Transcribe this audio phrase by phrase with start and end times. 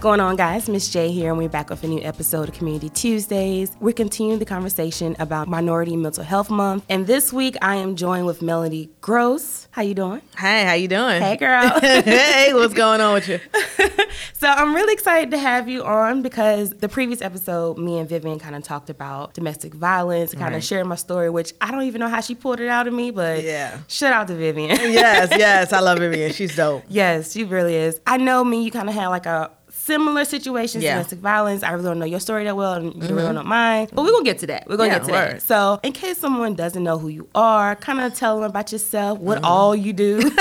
[0.00, 0.66] What's going on, guys?
[0.66, 3.70] Miss J here, and we're back with a new episode of Community Tuesdays.
[3.80, 8.24] We're continuing the conversation about Minority Mental Health Month, and this week I am joined
[8.24, 9.68] with Melody Gross.
[9.72, 10.22] How you doing?
[10.38, 11.20] Hey, how you doing?
[11.20, 11.78] Hey, girl.
[11.80, 13.40] hey, what's going on with you?
[14.32, 18.38] so I'm really excited to have you on because the previous episode, me and Vivian
[18.38, 20.64] kind of talked about domestic violence, and kind of Right.
[20.64, 23.10] shared my story, which I don't even know how she pulled it out of me,
[23.10, 23.76] but Yeah.
[23.86, 24.70] shout out to Vivian.
[24.70, 26.32] yes, yes, I love Vivian.
[26.32, 26.84] She's dope.
[26.88, 28.00] Yes, she really is.
[28.06, 29.50] I know me, you kind of had like a
[29.90, 30.94] similar situations, Yeah.
[30.94, 31.62] domestic violence.
[31.62, 33.88] I really don't know your story that well, and you really don't know mine.
[33.92, 34.66] But we're to get to that.
[34.68, 35.32] We're going to Yeah, get to word.
[35.36, 35.42] that.
[35.42, 39.18] So, in case someone doesn't know who you are, kind of tell them about yourself,
[39.18, 39.44] what Mm-hmm.
[39.46, 40.30] all you do.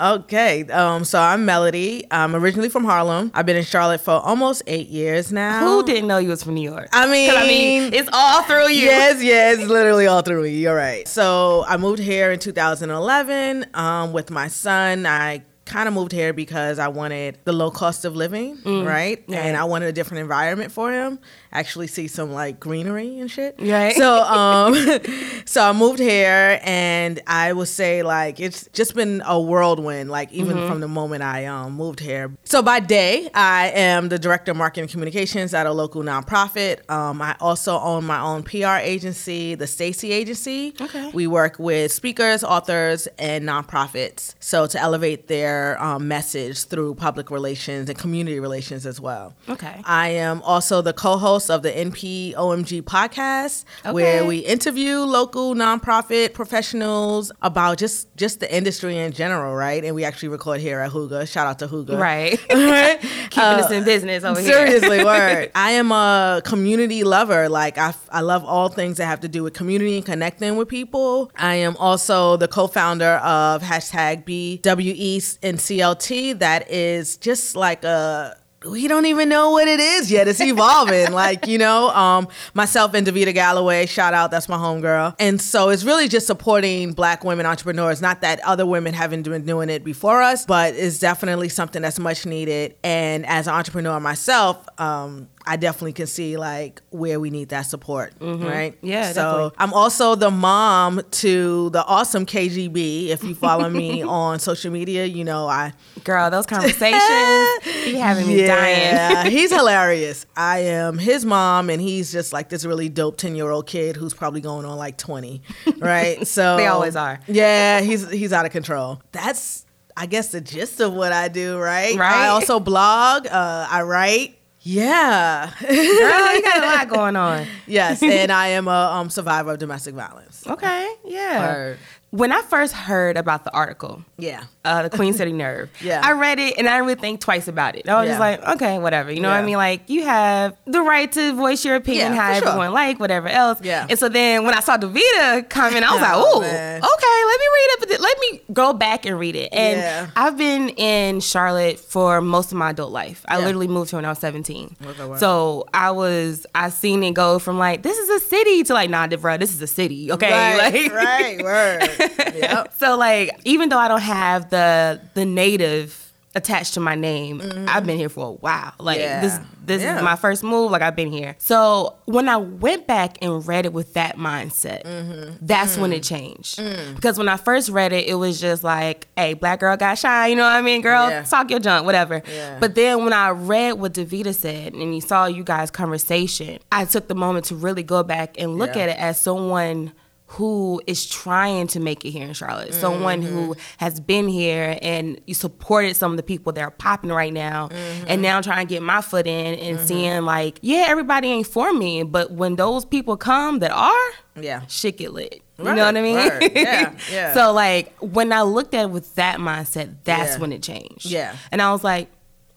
[0.00, 2.04] Okay, um, so I'm Melody.
[2.10, 3.30] I'm originally from Harlem.
[3.34, 5.60] I've been in Charlotte for almost eight years now.
[5.60, 6.88] who didn't know you was from New York?
[6.92, 8.86] I mean, I mean, it's all through you.
[8.86, 10.50] Yes, yes, literally all through me.
[10.50, 11.06] You're right.
[11.08, 15.04] So I moved here in 2011 um, with my son.
[15.06, 18.86] I kind of moved here because I wanted the low cost of living, mm.
[18.86, 19.22] right?
[19.28, 19.44] Yeah.
[19.44, 21.18] And I wanted a different environment for him.
[21.52, 23.56] Actually, see some like greenery and shit.
[23.58, 23.94] Right.
[23.96, 24.74] So, um,
[25.46, 30.10] so I moved here, and I would say like it's just been a whirlwind.
[30.10, 30.68] Like even Mm-hmm.
[30.68, 32.32] from the moment I um, moved here.
[32.44, 36.88] So by day, I am the director of marketing communications at a local nonprofit.
[36.90, 40.74] Um, I also own my own PR agency, the Stacy Agency.
[40.80, 41.10] Okay.
[41.12, 44.34] We work with speakers, authors, and nonprofits.
[44.40, 49.34] So to elevate their um, message through public relations and community relations as well.
[49.48, 49.80] Okay.
[49.84, 56.34] I am also the co-host of the NP OMG podcast, where we interview local nonprofit
[56.34, 59.84] professionals about just just the industry in general, right?
[59.84, 61.26] And we actually record here at Huga.
[61.30, 61.98] Shout out to Huga.
[61.98, 62.38] Right.
[62.52, 62.98] Right?
[63.30, 64.52] Keeping Uh, us in business over here.
[64.66, 65.50] Seriously, word.
[65.54, 67.48] I am a community lover.
[67.48, 70.68] Like I, I love all things that have to do with community and connecting with
[70.68, 71.30] people.
[71.36, 76.38] I am also the co-founder of hashtag BWE and CLT.
[76.40, 78.36] That is just like a
[78.66, 80.26] we don't even know what it is yet.
[80.26, 81.12] It's evolving.
[81.12, 85.14] like, you know, um, myself and Davita Galloway, shout out, that's my homegirl.
[85.18, 88.02] And so it's really just supporting black women entrepreneurs.
[88.02, 91.98] Not that other women haven't been doing it before us, but it's definitely something that's
[91.98, 92.74] much needed.
[92.82, 97.62] And as an entrepreneur myself, um, I definitely can see like where we need that
[97.62, 98.76] support, right?
[98.82, 99.50] Yeah, So definitely.
[99.58, 103.08] I'm also the mom to the awesome KGB.
[103.08, 105.72] If you follow me on social media, you know I
[106.04, 109.30] Girl, those conversations, he having me yeah, dying.
[109.32, 110.26] he's hilarious.
[110.36, 113.96] I am his mom, and he's just like this really dope ten year old kid
[113.96, 115.42] who's probably going on like twenty,
[115.78, 116.18] right?
[116.28, 117.20] So They always are.
[117.26, 119.00] Yeah, he's he's out of control.
[119.12, 119.64] That's
[119.96, 121.96] I guess the gist of what I do, right?
[121.96, 122.12] Right.
[122.12, 123.26] I also blog.
[123.26, 124.37] Uh, I write.
[124.70, 125.50] Yeah.
[125.62, 127.46] Girl, you got a lot going on.
[127.66, 130.46] yes, and I am a um, survivor of domestic violence.
[130.46, 131.74] Okay, yeah.
[132.10, 134.44] When I first heard about the article, Yeah.
[134.64, 135.68] uh, the Queen City Nerve.
[135.82, 136.00] Yeah.
[136.02, 137.86] I read it and I didn't really think twice about it.
[137.88, 139.12] I was just like, okay, whatever.
[139.12, 139.56] You know what I mean?
[139.58, 142.48] Like, you have the right to voice your opinion, Yeah, how for sure.
[142.48, 143.60] everyone like, whatever else.
[143.62, 143.86] Yeah.
[143.90, 146.78] And so then when I saw Davita comment, I was like, Oh, ooh, man.
[146.82, 148.00] okay, let me read it.
[148.00, 149.52] Let me go back and read it.
[149.52, 150.10] And Yeah.
[150.16, 153.24] I've been in Charlotte for most of my adult life.
[153.28, 153.44] I Yeah.
[153.44, 154.76] literally moved here when I was 17.
[154.84, 155.16] Okay, wow.
[155.16, 158.88] So I was, I seen it go from like, this is a city to like,
[158.90, 160.10] nah, bro, this is a city.
[160.10, 160.30] Okay.
[160.32, 160.58] Right.
[160.58, 161.42] Like- right.
[161.42, 161.97] Word.
[161.98, 162.74] Yep.
[162.78, 166.04] so like, even though I don't have the the native
[166.34, 168.72] attached to my name, I've been here for a while.
[168.78, 169.04] Like Mm-hmm.
[169.08, 169.20] Yeah.
[169.22, 169.96] this this Yeah.
[169.98, 170.70] is my first move.
[170.70, 171.34] Like I've been here.
[171.38, 175.44] So when I went back and read it with that mindset, Mm-hmm.
[175.44, 176.08] that's when it Mm.
[176.08, 176.62] changed.
[176.94, 180.30] Because when I first read it, it was just like, "Hey, black girl got shine."
[180.30, 181.10] You know what I mean, girl?
[181.10, 181.22] Yeah.
[181.24, 182.22] Talk your junk, whatever.
[182.60, 186.84] But then when I read what Davita said and you saw you guys' conversation, I
[186.84, 189.92] took the moment to really go back and look at it as someone
[190.32, 192.74] who is trying to make it here in Charlotte.
[192.74, 193.60] Someone who Mm-hmm.
[193.78, 197.68] has been here and you supported some of the people that are popping right now.
[197.68, 198.04] Mm-hmm.
[198.08, 201.46] And now I'm trying to get my foot in and seeing like, yeah, everybody ain't
[201.46, 204.62] for me, but when those people come that are, Yeah.
[204.68, 205.40] shit get lit.
[205.58, 206.14] You know what I mean?
[206.16, 206.52] word.
[206.54, 207.34] Yeah, yeah.
[207.34, 210.38] so like when I looked at it with that mindset, that's Yeah.
[210.40, 211.06] when it changed.
[211.06, 211.34] Yeah.
[211.50, 212.10] And I was like,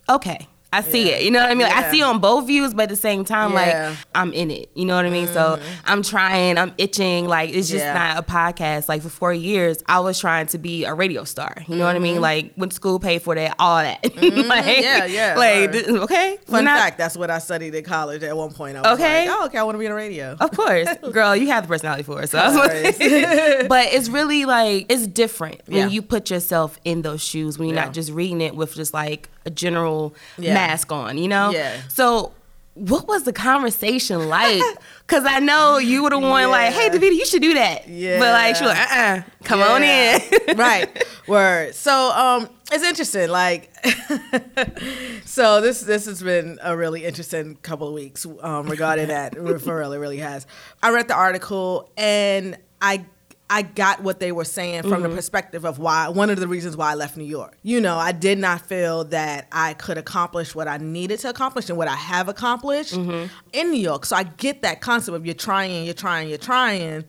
[0.09, 0.47] okay.
[0.73, 1.15] I see Yeah.
[1.17, 1.23] it.
[1.23, 1.67] You know what I mean?
[1.67, 3.73] Like, I see on both views, but at the same time, Yeah.
[3.73, 3.89] Mm-hmm.
[3.89, 4.69] like I'm in it.
[4.73, 5.27] You know what I mean?
[5.27, 7.27] So I'm trying, I'm itching.
[7.27, 7.93] Like it's just Yeah.
[7.93, 8.87] not a podcast.
[8.87, 11.55] Like for four years, I was trying to be a radio star.
[11.67, 12.21] You know what I mean?
[12.21, 13.99] Like when school, paid for that, all that.
[14.03, 14.81] like, Mm-hmm.
[14.81, 16.37] Yeah, yeah, Like okay.
[16.45, 18.77] Fun not- fact, that's what I studied in college at one point.
[18.77, 19.27] I was Okay.
[19.27, 20.37] like, oh, okay, I want to be in the radio.
[20.39, 22.29] Of course, girl, you have the personality for it.
[22.29, 22.71] So that's what
[23.01, 23.67] Hilarious.
[23.67, 25.87] but it's really like it's different when Yeah.
[25.87, 27.85] you put yourself in those shoes when you're Yeah.
[27.85, 30.53] not just reading it with just like a general Yeah.
[30.53, 31.49] mask on, you know?
[31.51, 31.81] Yeah.
[31.89, 32.33] So
[32.75, 34.61] what was the conversation like?
[35.11, 36.93] Because I know you would have one like, hey, Yeah.
[36.93, 37.85] Davita, you should do that.
[37.89, 38.17] Yeah.
[38.17, 40.21] But like, she was like, uh-uh, come on in.
[40.55, 41.03] right.
[41.27, 41.75] Word.
[41.75, 43.29] So um it's interesting.
[43.29, 43.69] Like
[45.25, 49.35] so this this has been a really interesting couple of weeks um regarding that.
[49.35, 50.47] For it really has.
[50.81, 53.05] I read the article and I
[53.51, 55.17] I got what they were saying from the mm-hmm.
[55.17, 57.57] perspective of why one of the reasons why I left New York.
[57.63, 61.67] You know, I did not feel that I could accomplish what I needed to accomplish
[61.67, 63.27] and what I have accomplished mm-hmm.
[63.51, 64.05] in New York.
[64.05, 67.03] So I get that concept of you're trying, you're trying, you're trying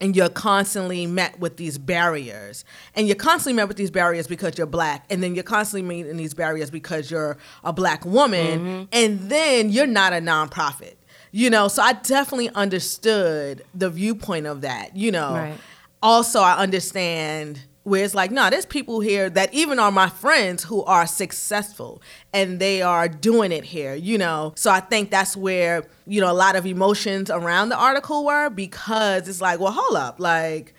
[0.00, 2.64] and you're constantly met with these barriers.
[2.96, 6.16] And you're constantly met with these barriers because you're black and then you're constantly meeting
[6.16, 8.84] these barriers because you're a black woman mm-hmm.
[8.92, 10.94] and then you're not a nonprofit
[11.32, 15.34] you know so i definitely understood the viewpoint of that you know.
[15.34, 15.58] Right.
[16.02, 20.64] also i understand where it's like no there's people here that even are my friends
[20.64, 24.52] who are successful and they are doing it here you know.
[24.56, 28.50] So i think that's where you know a lot of emotions around the article were
[28.50, 30.74] because it's like well hold up like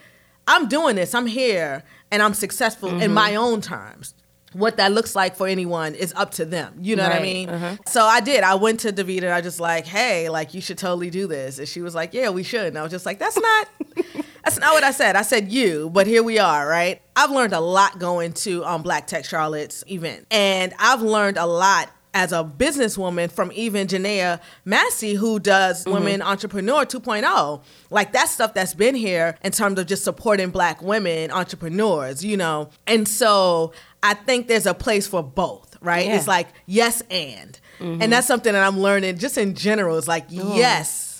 [0.47, 3.13] i'm doing this i'm here and i'm successful in mm-hmm.
[3.13, 4.13] my own terms
[4.53, 6.75] what that looks like for anyone is up to them.
[6.81, 7.49] You know what I mean?
[7.49, 7.77] uh-huh.
[7.87, 8.43] So I did.
[8.43, 11.59] I went to Davita and I just like, hey, like you should totally do this.
[11.59, 12.67] And she was like, yeah, we should.
[12.67, 13.69] And I was just like, that's not,
[14.43, 15.15] that's not what I said.
[15.15, 17.01] I said you, but here we are, right?
[17.15, 21.45] I've learned a lot going to um, Black Tech Charlotte's event, and I've learned a
[21.45, 25.93] lot as a businesswoman from even Janaea Massey, who does mm-hmm.
[25.93, 27.63] Women Entrepreneur 2.0.
[27.89, 32.37] Like that stuff that's been here in terms of just supporting black women entrepreneurs, you
[32.37, 32.69] know?
[32.87, 33.73] And so
[34.03, 36.05] I think there's a place for both, right?
[36.05, 36.17] Yeah.
[36.17, 37.59] It's like yes and.
[37.79, 38.09] And mm-hmm.
[38.11, 39.97] that's something that I'm learning just in general.
[39.97, 41.10] It's like yes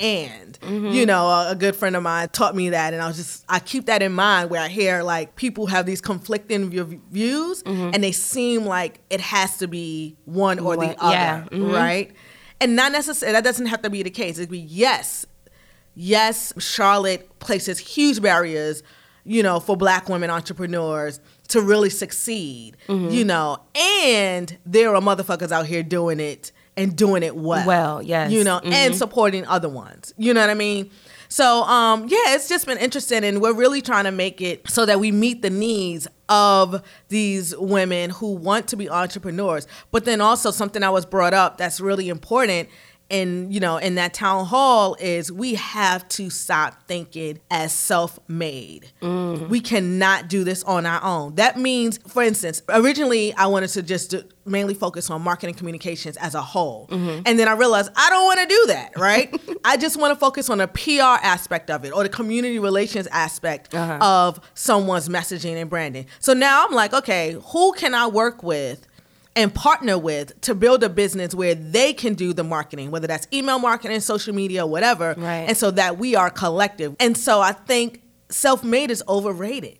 [0.00, 0.58] and
[0.92, 3.44] you know a, a good friend of mine taught me that and i was just
[3.48, 7.62] i keep that in mind where i hear like people have these conflicting v- views
[7.64, 11.72] and they seem like it has to be one or the other yeah, mhm.
[11.72, 12.12] right?
[12.60, 14.38] And not necessarily that doesn't have to be the case.
[14.38, 15.26] It could be yes
[15.94, 18.82] yes charlotte places huge barriers
[19.24, 23.10] you know for black women entrepreneurs to really succeed Mm-hmm.
[23.10, 27.66] you know and there are motherfuckers out here doing it and doing it well.
[27.66, 28.32] Well, yes.
[28.32, 30.12] you know and supporting other ones.
[30.16, 30.90] You know what i mean?
[31.28, 34.86] So um yeah it's just been interesting and we're really trying to make it so
[34.86, 39.66] that we meet the needs of these women who want to be entrepreneurs.
[39.90, 42.68] But then also something that was brought up that's really important
[43.10, 48.90] and you know in that town hall is we have to stop thinking as self-made.
[49.02, 51.34] We cannot do this on our own.
[51.36, 56.16] That means for instance originally i wanted to just do, mainly focus on marketing communications
[56.18, 56.86] as a whole.
[56.90, 59.34] And then i realized i don't want to do that right?
[59.66, 63.06] I just want to focus on the pr aspect of it or the community relations
[63.08, 63.98] aspect Uh-huh.
[64.00, 66.06] of someone's messaging and branding.
[66.20, 68.86] So now i'm like okay who can i work with
[69.36, 73.26] and partner with to build a business where they can do the marketing, whether that's
[73.32, 75.14] email marketing, social media, whatever.
[75.16, 75.46] Right.
[75.48, 76.94] And so that we are collective.
[77.00, 79.78] And so I think self made is overrated.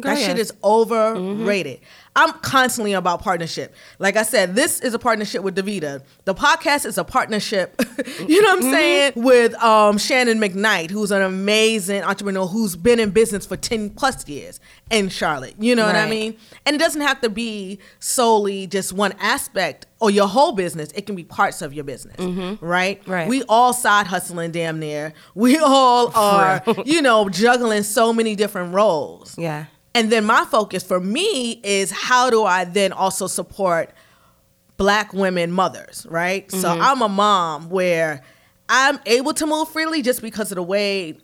[0.00, 1.80] Go That Girl, shit is overrated.
[1.80, 1.84] Mm-hmm.
[2.16, 3.74] I'm constantly about partnership.
[3.98, 6.02] Like I said, this is a partnership with Davita.
[6.24, 7.74] The podcast is a partnership,
[8.28, 13.00] you know what I'm saying, with um, Shannon McKnight, who's an amazing entrepreneur who's been
[13.00, 15.54] in business for 10 plus years in Charlotte.
[15.58, 16.36] You know what I mean?
[16.66, 20.90] And it doesn't have to be solely just one aspect or your whole business.
[20.94, 22.16] It can be parts of your business,
[22.60, 23.02] right?
[23.08, 23.26] Right.
[23.26, 25.14] We all side hustling damn near.
[25.34, 29.36] We all are, you know, juggling so many different roles.
[29.36, 29.66] Yeah.
[29.94, 33.90] And then my focus for me is how do I then also support
[34.76, 36.50] black women mothers, right?
[36.50, 36.82] So mm-hmm.
[36.82, 38.22] I'm a mom where
[38.68, 41.18] I'm able to move freely just because of the way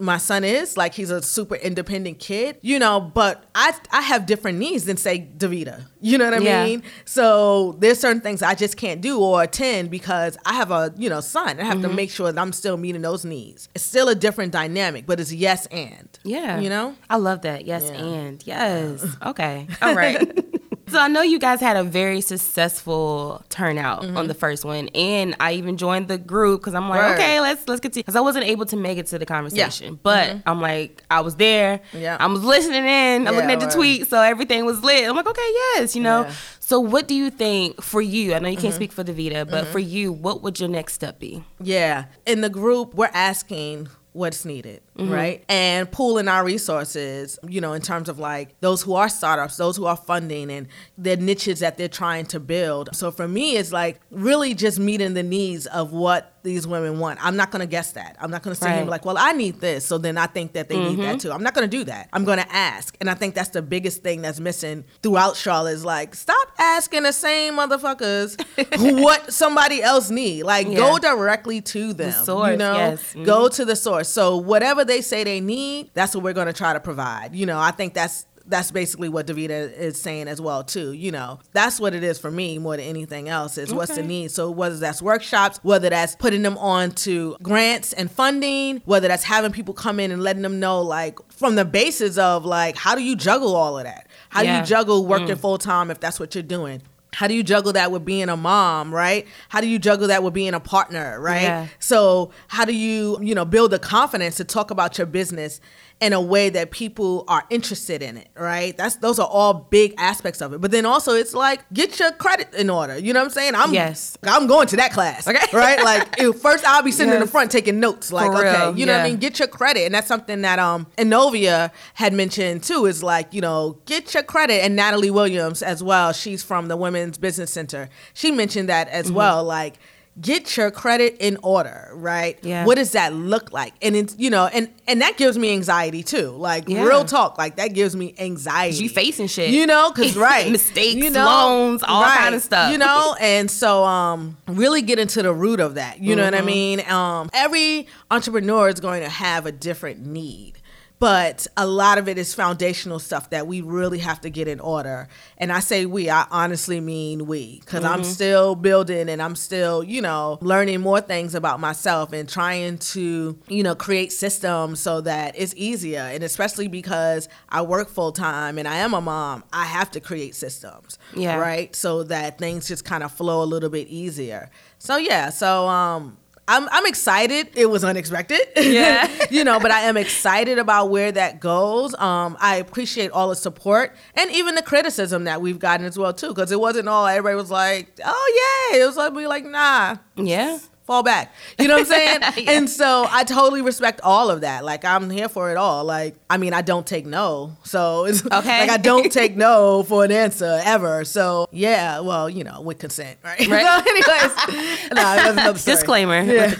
[0.00, 0.76] my son is.
[0.76, 4.96] Like he's a super independent kid, you know, but I I have different needs than
[4.96, 5.84] say Davita.
[6.00, 6.64] You know what I Yeah.
[6.64, 6.82] mean?
[7.04, 11.10] So there's certain things I just can't do or attend because I have a, you
[11.10, 11.60] know, son.
[11.60, 11.96] I have to mm-hmm.
[11.96, 13.68] make sure that I'm still meeting those needs.
[13.74, 16.08] It's still a different dynamic, but it's yes and.
[16.24, 16.58] Yeah.
[16.60, 16.96] You know?
[17.08, 17.66] I love that.
[17.66, 18.02] Yes, Yeah.
[18.02, 19.04] and yes.
[19.24, 19.66] Okay.
[19.82, 20.44] All right.
[20.90, 24.38] So I know you guys had a very successful turnout on the mm-hmm.
[24.38, 27.14] first one, and I even joined the group because I'm like, Word.
[27.14, 28.02] okay, let's let's continue.
[28.02, 30.48] Because I wasn't able to make it to the conversation, but mm-hmm.
[30.48, 31.80] I'm like, I was there.
[31.92, 32.16] Yeah.
[32.18, 33.26] I was listening in.
[33.26, 33.74] I'm Yeah, looking at the word.
[33.74, 35.08] tweet, so everything was lit.
[35.08, 36.22] I'm like, okay, yes, you know.
[36.22, 36.32] Yeah.
[36.58, 38.34] So what do you think for you?
[38.34, 38.76] I know you can't mm-hmm.
[38.76, 41.42] speak for Davita, but for you, what would your next step be?
[41.60, 42.04] Yeah.
[42.26, 44.82] In the group, we're asking what's needed.
[45.08, 45.44] Right?
[45.48, 49.76] And pooling our resources, you know, in terms of like those who are startups, those
[49.76, 50.66] who are funding and
[50.98, 52.90] the niches that they're trying to build.
[52.94, 57.22] So for me, it's like really just meeting the needs of what these women want.
[57.22, 58.16] I'm not going to guess that.
[58.18, 58.86] I'm not going to say Right.
[58.88, 59.84] like, well, I need this.
[59.84, 61.32] So then I think that they need that too.
[61.32, 62.08] I'm not going to do that.
[62.14, 62.96] I'm going to ask.
[62.98, 67.02] And I think that's the biggest thing that's missing throughout Charlotte is like, stop asking
[67.02, 68.40] the same motherfuckers
[69.02, 70.44] what somebody else need.
[70.44, 72.12] Like go directly to them.
[72.24, 73.12] source, you know, yes.
[73.14, 73.24] Mhm.
[73.26, 74.08] go to the source.
[74.08, 77.34] So whatever they say they need, that's what we're going to try to provide.
[77.34, 80.92] You know, I think that's that's basically what Davita is saying as well too.
[80.92, 84.02] You know, that's what it is for me more than anything else is what's the
[84.02, 84.30] need.
[84.30, 89.24] So whether that's workshops, whether that's putting them on to grants and funding, whether that's
[89.24, 92.94] having people come in and letting them know like from the basis of like how
[92.94, 94.08] do you juggle all of that?
[94.28, 95.38] How do you juggle working mm.
[95.38, 96.82] full time if that's what you're doing?
[97.12, 99.26] How do you juggle that with being a mom, right?
[99.48, 101.42] How do you juggle that with being a partner, right?
[101.42, 101.66] Yeah.
[101.78, 105.60] So how do you, you know, build the confidence to talk about your business
[106.00, 108.74] in a way that people are interested in it, right?
[108.76, 110.60] That's those are all big aspects of it.
[110.60, 112.96] But then also it's like get your credit in order.
[112.98, 113.54] You know what I'm saying?
[113.54, 114.16] I'm Yes.
[114.22, 115.28] I'm going to that class.
[115.28, 115.38] Okay.
[115.52, 115.82] Right?
[115.84, 118.12] Like ew, first I'll be sitting in the front taking notes.
[118.12, 119.18] Like, For okay, real, you know what I mean?
[119.18, 119.84] Get your credit.
[119.84, 124.22] And that's something that um Inovia had mentioned too, is like, you know, get your
[124.22, 124.62] credit.
[124.64, 127.88] And Natalie Williams as well, she's from the Women's Business Center.
[128.14, 129.14] She mentioned that as Mm-hmm.
[129.16, 129.44] well.
[129.44, 129.78] Like
[130.20, 132.38] get your credit in order, right?
[132.42, 132.64] Yeah.
[132.66, 133.74] What does that look like?
[133.80, 136.30] And it's you know, and and that gives me anxiety too.
[136.30, 136.84] Like Yeah.
[136.84, 138.76] real talk, like that gives me anxiety.
[138.82, 139.50] You facing shit.
[139.50, 140.50] You know, cause right.
[140.50, 142.72] Mistakes, you know, loans, all kind of stuff.
[142.72, 146.00] You know, and so um really get into the root of that.
[146.00, 146.34] You know Mm-hmm.
[146.34, 146.80] what I mean?
[146.90, 150.54] Um every entrepreneur is going to have a different need.
[151.00, 154.60] But a lot of it is foundational stuff that we really have to get in
[154.60, 155.08] order.
[155.38, 158.10] And I say we, I honestly mean we, because I'm Mm-hmm.
[158.10, 163.38] still building and I'm still, you know, learning more things about myself and trying to,
[163.48, 166.00] you know, create systems so that it's easier.
[166.00, 170.00] And especially because I work full time and I am a mom, I have to
[170.00, 170.98] create systems.
[171.16, 171.36] Yeah.
[171.36, 171.74] Right.
[171.74, 174.50] So that things just kind of flow a little bit easier.
[174.78, 175.30] So yeah.
[175.30, 176.18] So, um,
[176.50, 177.48] I'm, I'm excited.
[177.54, 178.40] It was unexpected.
[178.56, 179.08] Yeah.
[179.30, 181.94] you know, but I am excited about where that goes.
[181.94, 186.12] Um, I appreciate all the support and even the criticism that we've gotten as well
[186.12, 189.44] too, because it wasn't all everybody was like, "Oh yeah," it was like we like,
[189.44, 190.58] "Nah, Yeah.
[190.90, 192.20] Fall back." You know what I'm saying?
[192.46, 192.52] Yeah.
[192.52, 194.64] And so I totally respect all of that.
[194.64, 195.84] Like I'm here for it all.
[195.84, 198.60] Like I mean, I don't take no, so it's Okay.
[198.60, 201.04] like I don't take no for an answer ever.
[201.04, 203.38] So yeah, well, you know, with consent, right?
[203.46, 203.64] Right.
[203.64, 205.74] so anyways, no, story.
[205.76, 206.22] Disclaimer.
[206.22, 206.54] Yeah.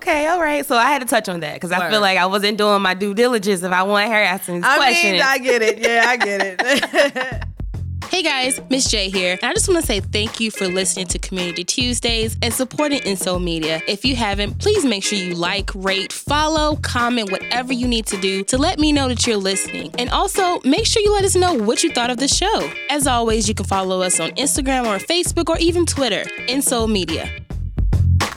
[0.00, 0.64] okay, all right.
[0.66, 1.90] So I had to touch on that because I Word.
[1.90, 4.76] feel like I wasn't doing my due diligence if I want her asking this I
[4.76, 5.12] question.
[5.12, 5.78] mean, I get it.
[5.78, 7.44] Yeah, I get it.
[8.10, 9.38] Hey guys, Miss J here.
[9.40, 13.00] And I just want to say thank you for listening to Community Tuesdays and supporting
[13.02, 13.80] Inso Media.
[13.86, 18.20] If you haven't, please make sure you like, rate, follow, comment, whatever you need to
[18.20, 19.94] do to let me know that you're listening.
[19.96, 22.70] And also, make sure you let us know what you thought of the show.
[22.90, 27.30] As always, you can follow us on Instagram or Facebook or even Twitter, Inso Media.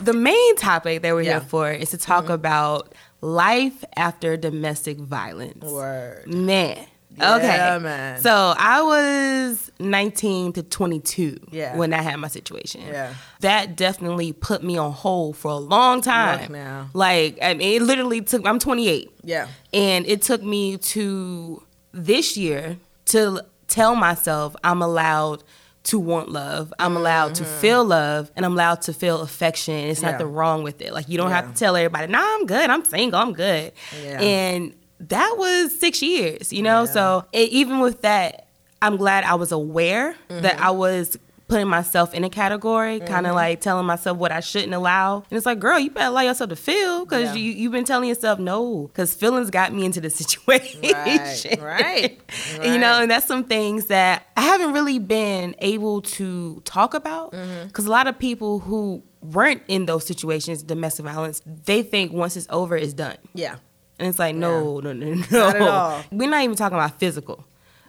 [0.02, 1.40] the main topic that we're Yeah.
[1.40, 2.34] here for is to talk mm-hmm.
[2.34, 5.64] about life after domestic violence.
[5.64, 6.26] Word.
[6.26, 6.86] Man.
[7.16, 7.78] Yeah, okay.
[7.82, 8.20] man.
[8.20, 11.76] So I was 19 to 22 Yeah.
[11.76, 12.82] when I had my situation.
[12.86, 13.14] Yeah.
[13.40, 16.52] That definitely put me on hold for a long time.
[16.52, 16.88] now.
[16.92, 19.10] Like, I mean, it literally took, I'm 28.
[19.22, 19.48] Yeah.
[19.72, 25.42] And it took me to this year to tell myself I'm allowed
[25.84, 26.72] to want love.
[26.78, 29.74] I'm allowed to feel love and I'm allowed to feel affection.
[29.74, 30.06] It's Mm-hmm.
[30.06, 30.12] Yeah.
[30.12, 30.92] nothing wrong with it.
[30.94, 31.36] Like you don't Yeah.
[31.42, 32.70] have to tell everybody, nah, I'm good.
[32.70, 33.20] I'm single.
[33.20, 33.72] I'm good.
[34.02, 34.20] Yeah.
[34.20, 34.74] And
[35.08, 36.86] that was six years, you know?
[36.86, 38.46] So e- even with that,
[38.82, 40.62] I'm glad I was aware that Mm-hmm.
[40.64, 44.72] I was putting myself in a category, kind of like telling myself what I shouldn't
[44.72, 45.16] allow.
[45.30, 47.34] And it's like, girl, you better allow yourself to feel because Yeah.
[47.34, 50.80] you, you've been telling yourself no because feelings got me into the situation.
[50.82, 52.20] Right, right,
[52.60, 56.94] And, you know, and that's some things that I haven't really been able to talk
[56.94, 57.66] about Mm-hmm.
[57.68, 62.36] because a lot of people who weren't in those situations, domestic violence, they think once
[62.38, 63.16] it's over, it's done.
[63.34, 63.56] Yeah.
[63.98, 65.22] And it's like, no, no, no, no.
[65.30, 65.98] Not at all.
[66.00, 66.18] Mm-hmm.
[66.18, 67.44] We're not even talking about physical.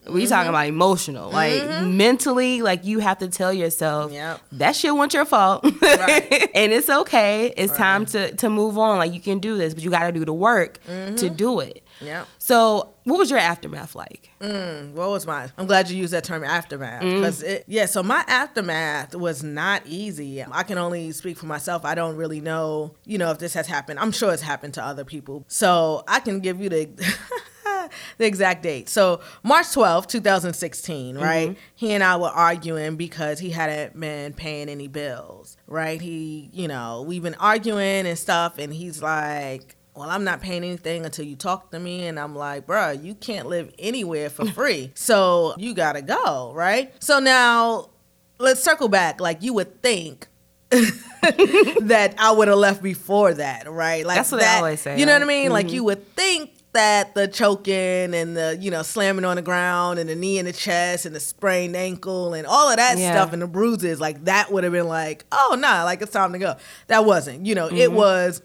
[0.07, 1.31] We're talking about emotional.
[1.31, 4.39] Like mentally, like you have to tell yourself Yep.
[4.51, 5.63] that shit wasn't your fault.
[5.81, 6.49] Right.
[6.55, 7.51] and it's okay.
[7.57, 8.99] It's time to, to move on.
[8.99, 11.15] Like you can do this, but you gotta do the work Mm-hmm.
[11.15, 11.83] to do it.
[12.01, 12.27] Yep.
[12.37, 14.31] So what was your aftermath like?
[14.41, 15.51] Mm, what was mine?
[15.59, 17.15] I'm glad you used that term aftermath mm.
[17.15, 17.63] because it.
[17.67, 17.85] Yeah.
[17.85, 20.43] So my aftermath was not easy.
[20.43, 21.85] I can only speak for myself.
[21.85, 23.99] I don't really know, you know, if this has happened.
[23.99, 25.45] I'm sure it's happened to other people.
[25.47, 26.89] So I can give you the.
[28.17, 28.89] the exact date.
[28.89, 31.23] So March 12th, 2016, mm-hmm.
[31.23, 31.57] right?
[31.75, 36.01] He and I were arguing because he hadn't been paying any bills, right?
[36.01, 40.63] He, you know, we've been arguing and stuff, and he's like, well, I'm not paying
[40.63, 42.05] anything until you talk to me.
[42.07, 44.91] And I'm like, bruh, you can't live anywhere for free.
[44.95, 46.93] so you gotta go, right?
[47.03, 47.89] So now
[48.37, 49.21] let's circle back.
[49.21, 50.27] Like you would think
[50.69, 54.05] that I would have left before that, right?
[54.05, 55.51] Like That's what that, they always say, You know what I mean?
[55.51, 55.75] Like mm-hmm.
[55.75, 60.09] you would think that the choking and the you know slamming on the ground and
[60.09, 63.13] the knee in the chest and the sprained ankle and all of that Yeah.
[63.13, 66.33] stuff and the bruises like that would have been like oh nah like it's time
[66.33, 67.95] to go that wasn't you know it mm-hmm.
[67.95, 68.41] was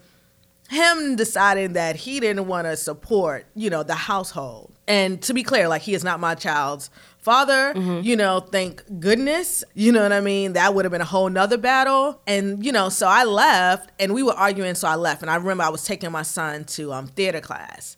[0.71, 4.73] him deciding that he didn't want to support, you know, the household.
[4.87, 9.63] And to be clear, like he is not my child's father, you know, thank goodness.
[9.73, 10.53] You know what I mean?
[10.53, 12.21] That would have been a whole nother battle.
[12.25, 15.21] And, you know, so I left and we were arguing, so I left.
[15.21, 17.97] And I remember I was taking my son to um theater class.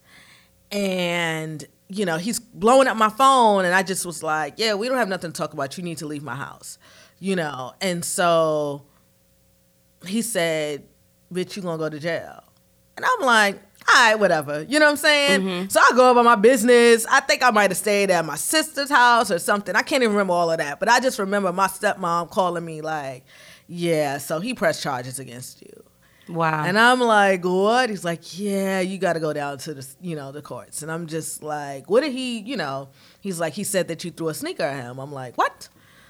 [0.72, 4.88] And you know, he's blowing up my phone and I just was like, Yeah, we
[4.90, 5.78] don't have nothing to talk about.
[5.78, 6.80] You need to leave my house.
[7.20, 8.84] You know, and so
[10.06, 10.86] he said,
[11.32, 12.43] Bitch, you gonna go to jail.
[12.96, 14.62] And I'm like, all right, whatever.
[14.64, 15.70] You know what I'm saying?
[15.70, 17.06] So I go about my business.
[17.10, 19.76] I think I might have stayed at my sister's house or something.
[19.76, 20.80] I can't even remember all of that.
[20.80, 23.26] But I just remember my stepmom calling me like,
[23.68, 25.84] yeah, so he pressed charges against you.
[26.30, 26.64] Wow.
[26.64, 27.90] And I'm like, what?
[27.90, 30.82] He's like, yeah, you got to go down to the, you know, the courts.
[30.82, 32.90] And I'm just like, what did he, you know?
[33.20, 35.00] He's like, he said that you threw a sneaker at him.
[35.00, 35.68] I'm like, what?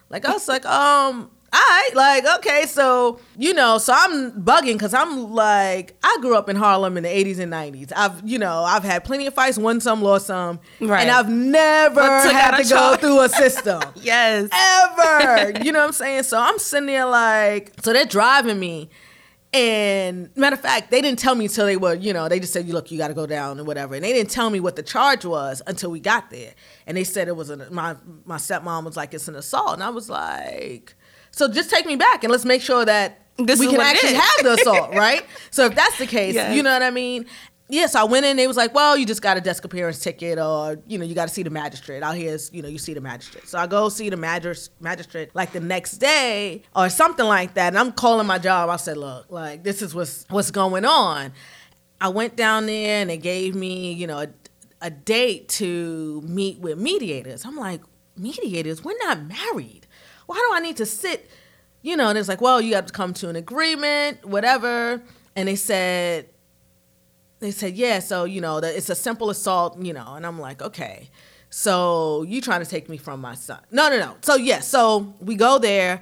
[0.09, 4.73] Like I was like, um, all right, like okay, so you know, so I'm bugging
[4.73, 7.91] because I'm like, I grew up in Harlem in the 80s and 90s.
[7.95, 11.01] I've, you know, I've had plenty of fights, won some, lost some, Right.
[11.01, 14.49] and I've never had to go through a system yes.
[14.51, 15.59] ever.
[15.63, 16.23] you know what I'm saying?
[16.23, 18.89] So I'm sitting there like, so they're driving me.
[19.53, 22.53] And matter of fact, they didn't tell me until they were, you know, they just
[22.53, 23.93] said, "You look, you got to go down and whatever.
[23.93, 26.55] And they didn't tell me what the charge was until we got there.
[26.87, 27.95] And they said it was an, my
[28.25, 29.73] my stepmom was like, it's an assault.
[29.73, 30.95] And I was like,
[31.33, 34.43] so just take me back and let's make sure that This we can actually have
[34.43, 35.25] the assault, right?
[35.51, 36.55] So if that's the case, Yes.
[36.55, 37.25] you know what I mean?
[37.69, 38.37] Yeah, so I went in.
[38.37, 41.15] They was like, "Well, you just got a desk appearance ticket, or you know, you
[41.15, 43.47] got to see the magistrate." Out here, is, you know, you see the magistrate.
[43.47, 47.67] So I go see the magis- magistrate like the next day or something like that.
[47.69, 48.69] And I'm calling my job.
[48.69, 51.31] I said, "Look, like this is what's what's going on."
[52.01, 54.27] I went down there and they gave me, you know, a,
[54.81, 57.45] a date to meet with mediators.
[57.45, 57.81] I'm like,
[58.17, 58.83] mediators?
[58.83, 59.82] We're not married.
[60.25, 61.29] Why do I need to sit?
[61.81, 65.01] You know, and it's like, well, you have to come to an agreement, whatever.
[65.35, 66.29] And they said,
[67.39, 70.13] they said, yeah, so, you know, that it's a simple assault, you know.
[70.15, 71.09] And I'm like, okay.
[71.49, 73.59] So you trying to take me from my son.
[73.69, 74.15] No, no, no.
[74.21, 76.01] So, yeah, so we go there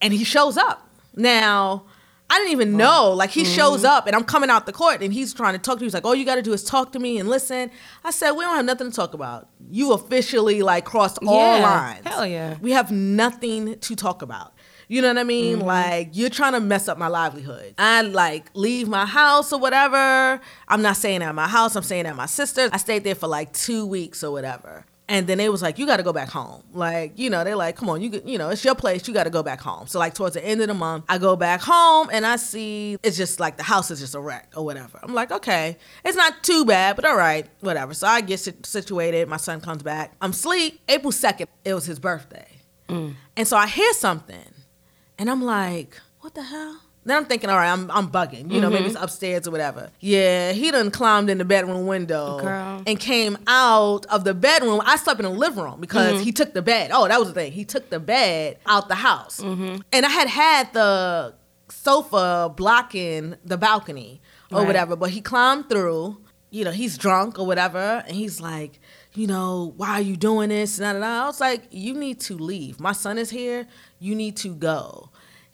[0.00, 0.86] and he shows up.
[1.16, 1.86] Now,
[2.30, 3.10] I didn't even know.
[3.12, 5.78] Like he shows up and I'm coming out the court and he's trying to talk
[5.78, 5.86] to me.
[5.86, 7.70] He's like, All you gotta do is talk to me and listen.
[8.04, 9.48] I said, We don't have nothing to talk about.
[9.70, 11.62] You officially like crossed all Yeah.
[11.62, 12.06] lines.
[12.06, 12.56] Hell yeah.
[12.60, 14.54] We have nothing to talk about.
[14.86, 15.58] You know what I mean?
[15.58, 15.66] Mm-hmm.
[15.66, 17.74] Like you're trying to mess up my livelihood.
[17.78, 20.40] I like leave my house or whatever.
[20.68, 21.76] I'm not staying at my house.
[21.76, 22.70] I'm staying at my sister's.
[22.72, 24.84] I stayed there for like two weeks or whatever.
[25.10, 26.62] And then they was like, you got to go back home.
[26.72, 29.08] Like, you know, they're like, come on, you you know, it's your place.
[29.08, 29.88] You got to go back home.
[29.88, 32.96] So like towards the end of the month, I go back home and I see
[33.02, 35.00] it's just like the house is just a wreck or whatever.
[35.02, 37.92] I'm like, okay, it's not too bad, but all right, whatever.
[37.92, 39.28] So I get situated.
[39.28, 40.14] My son comes back.
[40.20, 40.80] I'm asleep.
[40.88, 42.46] April 2nd, it was his birthday.
[42.88, 43.16] Mm.
[43.36, 44.54] And so I hear something.
[45.18, 46.82] And I'm like, what the hell?
[47.04, 48.52] Then I'm thinking, all right, I'm I'm bugging.
[48.52, 48.94] You know, maybe mm-hmm.
[48.94, 49.90] it's upstairs or whatever.
[50.00, 52.82] Yeah, he done climbed in the bedroom window Girl.
[52.86, 54.82] and came out of the bedroom.
[54.84, 56.24] I slept in the living room because mm-hmm.
[56.24, 56.90] he took the bed.
[56.92, 57.52] Oh, that was the thing.
[57.52, 59.40] He took the bed out the house.
[59.40, 59.80] Mm-hmm.
[59.92, 61.34] And I had had the
[61.70, 64.20] sofa blocking the balcony
[64.52, 64.66] or Right.
[64.66, 66.18] whatever, but he climbed through.
[66.52, 68.80] You know, he's drunk or whatever, and he's like,
[69.14, 70.80] you know, why are you doing this?
[70.80, 72.80] And I was like, you need to leave.
[72.80, 73.68] My son is here.
[74.00, 75.09] You need to go.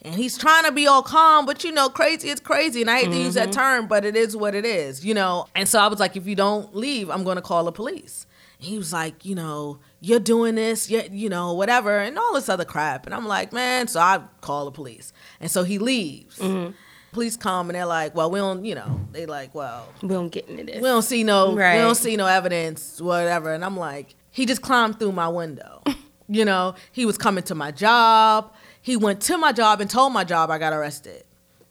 [0.06, 2.80] And he's trying to be all calm, but you know, crazy is crazy.
[2.80, 3.58] And I hate to use that mm-hmm.
[3.58, 5.46] term, but it is what it is, you know.
[5.56, 8.26] And so I was like, if you don't leave, I'm going to call the police.
[8.60, 12.34] And he was like, you know, you're doing this, you you know, whatever, and all
[12.34, 13.06] this other crap.
[13.06, 15.12] And I'm like, man, so I call the police.
[15.40, 16.38] And so he leaves.
[16.38, 16.72] Mm-hmm.
[17.12, 20.28] Police come and they're like, well, we don't, you know, they like, well, We don't
[20.28, 20.76] get into this.
[20.76, 21.76] we don't see no Right.
[21.76, 25.82] we don't see no evidence whatever and i'm like he just climbed through my window
[26.28, 28.52] you know he was coming to my job
[28.88, 31.22] he went to my job and told my job i got arrested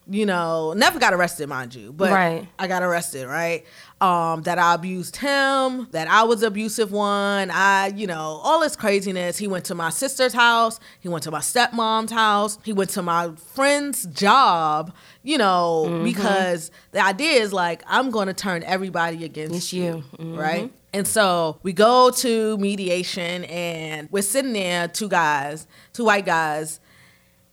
[0.07, 2.47] you know never got arrested mind you but Right.
[2.59, 3.65] i got arrested right
[4.01, 8.75] um that i abused him that i was abusive one i you know all this
[8.75, 12.91] craziness he went to my sister's house he went to my stepmom's house he went
[12.91, 16.03] to my friend's job you know Mm-hmm.
[16.03, 20.03] because the idea is like i'm going to turn everybody against It's you.
[20.19, 20.37] Mhm.
[20.37, 20.71] right?
[20.93, 26.79] And so we go to mediation and we're sitting there, two guys, two white guys,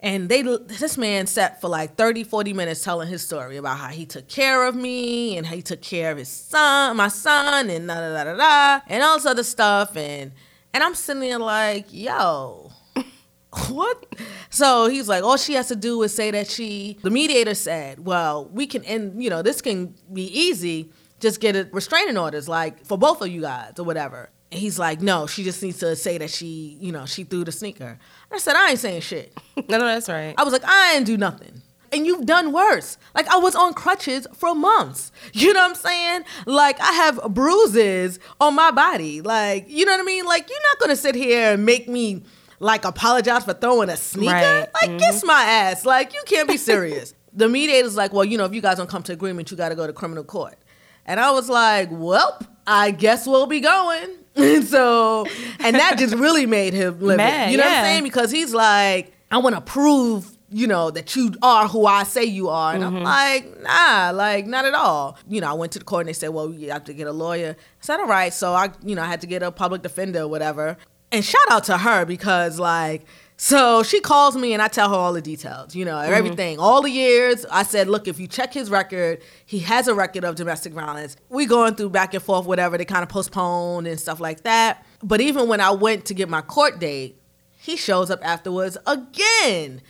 [0.02, 3.88] And they this man sat for like 30, 40 minutes telling his story about how
[3.88, 7.70] he took care of me and how he took care of his son, my son,
[7.70, 9.96] and da da da da da, and all this other stuff.
[9.96, 10.32] And
[10.74, 12.72] and I'm sitting there like, yo,
[13.68, 14.16] what?
[14.50, 18.04] So he's like, all she has to do is say that she, the mediator said,
[18.04, 20.90] well, we can end, you know, this can be easy.
[21.20, 24.30] Just get a restraining orders, like for both of you guys or whatever.
[24.50, 27.44] And he's like, no, she just needs to say that she, you know, she threw
[27.44, 27.98] the sneaker.
[28.34, 29.36] I said, I ain't saying shit.
[29.68, 30.34] no, no, that's right.
[30.38, 31.62] I was like, I ain't do nothing.
[31.92, 32.96] And you've done worse.
[33.14, 35.12] Like I was on crutches for months.
[35.34, 36.24] You know what I'm saying?
[36.46, 39.20] Like I have bruises on my body.
[39.20, 40.24] Like, you know what I mean?
[40.24, 42.22] Like you're not gonna sit here and make me
[42.60, 44.32] like apologize for throwing a sneaker.
[44.32, 44.66] Right.
[44.80, 44.98] Like Mm-hmm.
[44.98, 45.84] kiss my ass.
[45.84, 47.14] Like you can't be serious.
[47.34, 49.68] the mediator's like, well, you know, if you guys don't come to agreement, you got
[49.70, 50.56] to go to criminal court.
[51.04, 54.08] And I was like, well, I guess we'll be going.
[54.36, 55.26] And so,
[55.60, 57.18] and that just really made him livid.
[57.18, 57.72] Mad, you know what.
[57.72, 58.02] I'm saying?
[58.04, 62.24] Because he's like, I want to prove, you know, that you are who I say
[62.24, 62.74] you are.
[62.74, 62.96] And Mm-hmm.
[62.98, 65.16] I'm like, nah, like not at all.
[65.28, 67.06] You know, I went to the court and they said, well, you have to get
[67.06, 67.56] a lawyer.
[67.58, 68.32] I said, all right.
[68.32, 70.76] So I, you know, I had to get a public defender or whatever.
[71.10, 73.04] And shout out to her because like,
[73.44, 76.14] so she calls me and I tell her all the details, you know, mm-hmm.
[76.14, 77.44] everything, all the years.
[77.50, 81.16] I said, look, if you check his record, he has a record of domestic violence.
[81.28, 82.78] We going through back and forth, whatever.
[82.78, 84.86] They kind of postponed and stuff like that.
[85.02, 87.20] But even when I went to get my court date,
[87.58, 89.82] he shows up afterwards again.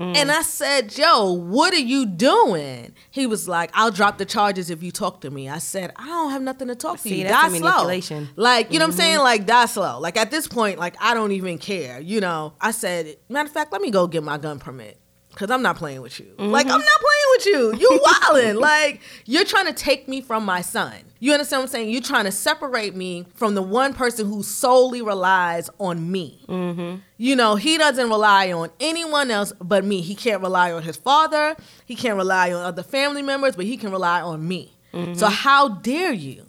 [0.00, 2.94] And I said, Joe, what are you doing?
[3.10, 5.48] He was like, I'll drop the charges if you talk to me.
[5.48, 7.24] I said, I don't have nothing to talk to See, you.
[7.24, 7.70] that's Die slow.
[7.70, 8.28] manipulation.
[8.36, 9.00] Like, you know what I'm mm-hmm.
[9.00, 9.18] saying?
[9.18, 9.98] Like, die slow.
[10.00, 12.00] Like, at this point, like, I don't even care.
[12.00, 14.99] You know, I said, matter of fact, let me go get my gun permit.
[15.40, 16.34] Cause I'm not playing with you.
[16.36, 17.74] Like I'm not playing with you.
[17.80, 18.36] You mm-hmm.
[18.36, 18.60] wildin'.
[18.60, 20.92] like you're trying to take me from my son.
[21.18, 21.88] You understand what I'm saying?
[21.88, 26.44] You're trying to separate me from the one person who solely relies on me.
[26.46, 26.96] Mm-hmm.
[27.16, 30.02] You know, he doesn't rely on anyone else but me.
[30.02, 31.56] He can't rely on his father.
[31.86, 34.76] He can't rely on other family members, but he can rely on me.
[34.92, 35.14] Mm-hmm.
[35.14, 36.44] So how dare you?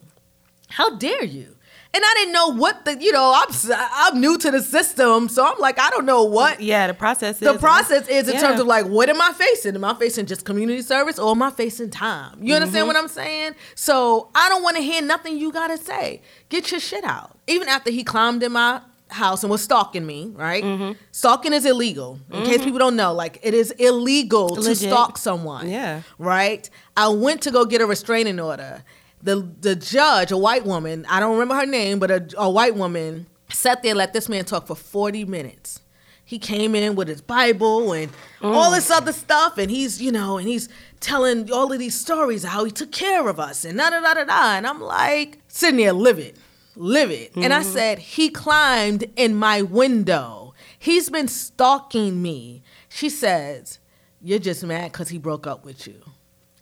[0.68, 1.56] How dare you?
[1.94, 3.54] And I didn't know what the, you know, I'm
[3.94, 7.42] I'm new to the system, so I'm like, I don't know what Yeah, the process
[7.42, 7.42] is.
[7.42, 8.42] the process is in Yeah.
[8.42, 9.76] terms of like, what am I facing?
[9.76, 12.42] Am I facing just community service or am I facing time?
[12.42, 12.88] You understand Mm-hmm.
[12.88, 13.56] what I'm saying?
[13.76, 16.22] So I don't want to hear nothing you gotta say.
[16.48, 17.38] Get your shit out.
[17.48, 20.64] Even after he climbed in my house and was stalking me, right?
[20.64, 20.94] Mm-hmm.
[21.12, 22.20] Stalking is illegal.
[22.32, 25.70] In case people don't know, like it is illegal to stalk someone.
[25.70, 26.04] Yeah.
[26.18, 26.70] Right?
[26.96, 28.84] I went to go get a restraining order.
[29.24, 32.76] The the judge, a white woman, I don't remember her name, but a, a white
[32.76, 35.82] woman sat there and let this man talk for 40 minutes.
[36.24, 38.10] He came in with his Bible and
[38.42, 38.96] all this mm.
[38.96, 40.70] other stuff, and he's, you know, and he's
[41.02, 44.00] telling all of these stories of how he took care of us and da da
[44.00, 44.54] da da da.
[44.56, 46.38] And I'm like sitting there livid,
[46.76, 47.32] livid.
[47.36, 47.72] And I mm-hmm.
[47.72, 50.54] said, he climbed in my window.
[50.80, 52.64] He's been stalking me.
[52.88, 53.80] She says,
[54.22, 56.02] You're just mad because he broke up with you.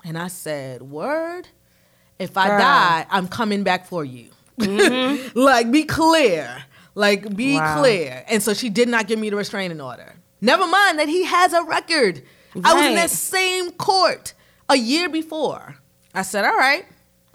[0.03, 1.47] And I said, Word?
[2.19, 2.57] If I Girl.
[2.59, 4.29] die, I'm coming back for you.
[5.35, 6.63] like, be clear.
[6.95, 7.77] Like, be Wow.
[7.79, 8.25] clear.
[8.27, 10.13] And so she did not give me the restraining order.
[10.41, 12.21] Never mind that he has a record.
[12.63, 12.95] I was in Right.
[12.95, 14.33] that same court
[14.67, 15.77] a year before.
[16.13, 16.85] I said, all right,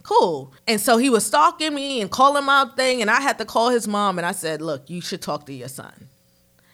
[0.03, 0.53] cool.
[0.67, 3.71] And so he was stalking me and calling my thing, and I had to call
[3.71, 6.09] his mom, and I said, look, you should talk to your son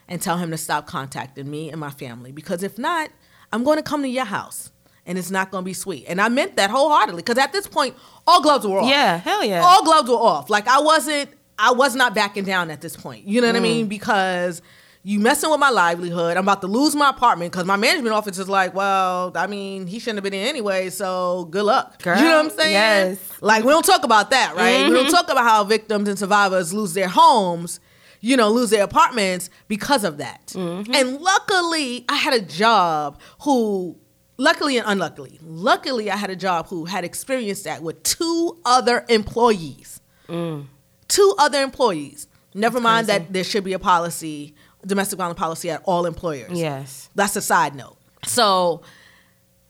[0.09, 3.11] and tell him to stop contacting me and my family because if not,
[3.53, 4.70] I'm going to come to your house
[5.06, 6.04] and it's not going to be sweet.
[6.08, 7.94] And I meant that wholeheartedly because at this point,
[8.26, 8.88] all gloves were off.
[8.90, 9.62] Yeah, hell yeah.
[9.62, 10.50] All gloves were off.
[10.50, 13.26] Like I wasn't, I was not backing down at this point.
[13.26, 13.62] You know what I Mm.
[13.62, 13.86] mean?
[13.88, 14.62] Because
[15.02, 16.36] you messing with my livelihood.
[16.36, 19.86] I'm about to lose my apartment because my management office is like, well, I mean,
[19.86, 22.02] he shouldn't have been in anyway, so good luck.
[22.02, 22.72] Girl, you know what I'm saying?
[22.72, 23.18] yes.
[23.40, 24.86] Like we don't talk about that, right?
[24.86, 27.80] We don't talk about how victims and survivors lose their homes,
[28.20, 30.54] you know, lose their apartments because of that.
[30.54, 33.96] And luckily, I had a job who
[34.40, 39.05] luckily and unluckily, luckily I had a job who had experienced that with two other
[39.09, 40.00] employees.
[40.29, 40.66] Mm.
[41.09, 42.26] Two other employees.
[42.55, 43.18] Never mind crazy.
[43.18, 46.59] that there should be a policy, domestic violence policy at all employers.
[46.59, 47.09] Yes.
[47.14, 47.96] That's a side note.
[48.24, 48.83] So,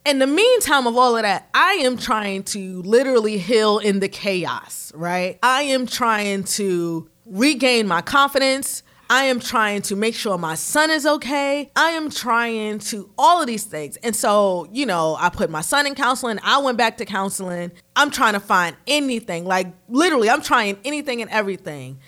[0.07, 4.09] in the meantime of all of that, I am trying to literally heal in the
[4.09, 5.39] chaos, right?
[5.43, 8.83] I am trying to regain my confidence.
[9.11, 11.73] I am trying to make sure my son is okay.
[11.75, 13.97] I am trying to all of these things.
[14.05, 16.39] And so, you know, I put my son in counseling.
[16.45, 17.73] I went back to counseling.
[17.97, 21.99] I'm trying to find anything, like literally, I'm trying anything and everything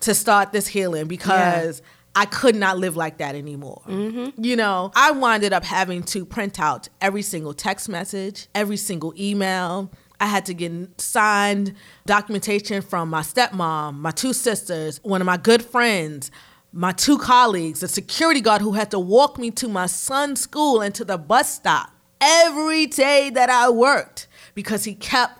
[0.00, 1.82] to start this healing because
[2.14, 3.82] I could not live like that anymore.
[3.86, 4.42] Mm-hmm.
[4.42, 9.12] You know, I winded up having to print out every single text message, every single
[9.18, 9.90] email.
[10.18, 11.74] I had to get signed
[12.06, 16.30] documentation from my stepmom, my two sisters, one of my good friends,
[16.72, 20.80] my two colleagues, the security guard who had to walk me to my son's school
[20.80, 25.38] and to the bus stop every day that I worked because he kept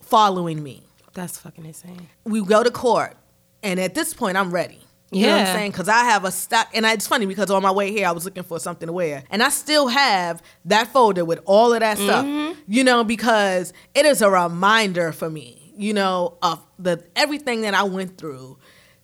[0.00, 0.82] following me.
[1.14, 2.08] That's fucking insane.
[2.24, 3.16] We go to court,
[3.62, 4.80] and at this point, I'm ready.
[5.12, 5.54] You know what I'm Yeah.
[5.54, 5.70] saying?
[5.70, 8.24] Because I have a stock, and it's funny because on my way here, I was
[8.24, 11.96] looking for something to wear, and I still have that folder with all of that
[11.96, 12.24] stuff.
[12.26, 12.60] Mm-hmm.
[12.66, 17.72] You know, because it is a reminder for me, you know, of the everything that
[17.72, 18.58] I went through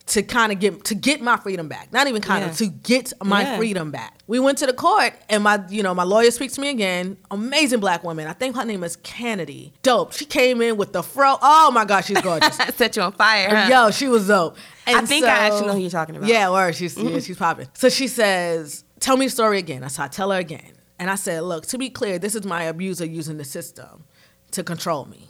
[0.06, 1.92] to kind of get to get my freedom back.
[1.92, 2.50] Not even kind Yeah.
[2.50, 3.56] of to get my Yeah.
[3.56, 4.18] freedom back.
[4.26, 7.16] We went to the court, and my you know my lawyer speaks to me again.
[7.30, 8.26] Amazing black woman.
[8.26, 9.72] I think her name is Kennedy.
[9.82, 10.12] Dope.
[10.12, 11.36] She came in with the fro.
[11.40, 12.56] Oh my gosh, she's gorgeous.
[12.76, 13.48] Set you on fire.
[13.54, 13.68] Huh?
[13.70, 14.56] Yo, she was dope.
[14.86, 16.28] I And think I actually know who you're talking about.
[16.28, 17.18] Yeah, or She's yeah, mm-hmm.
[17.20, 17.68] she's popping.
[17.74, 21.10] So she says, "Tell me the story again." I said, I "Tell her again." And
[21.10, 24.04] I said, "Look, to be clear, this is my abuser using the system
[24.52, 25.28] to control me.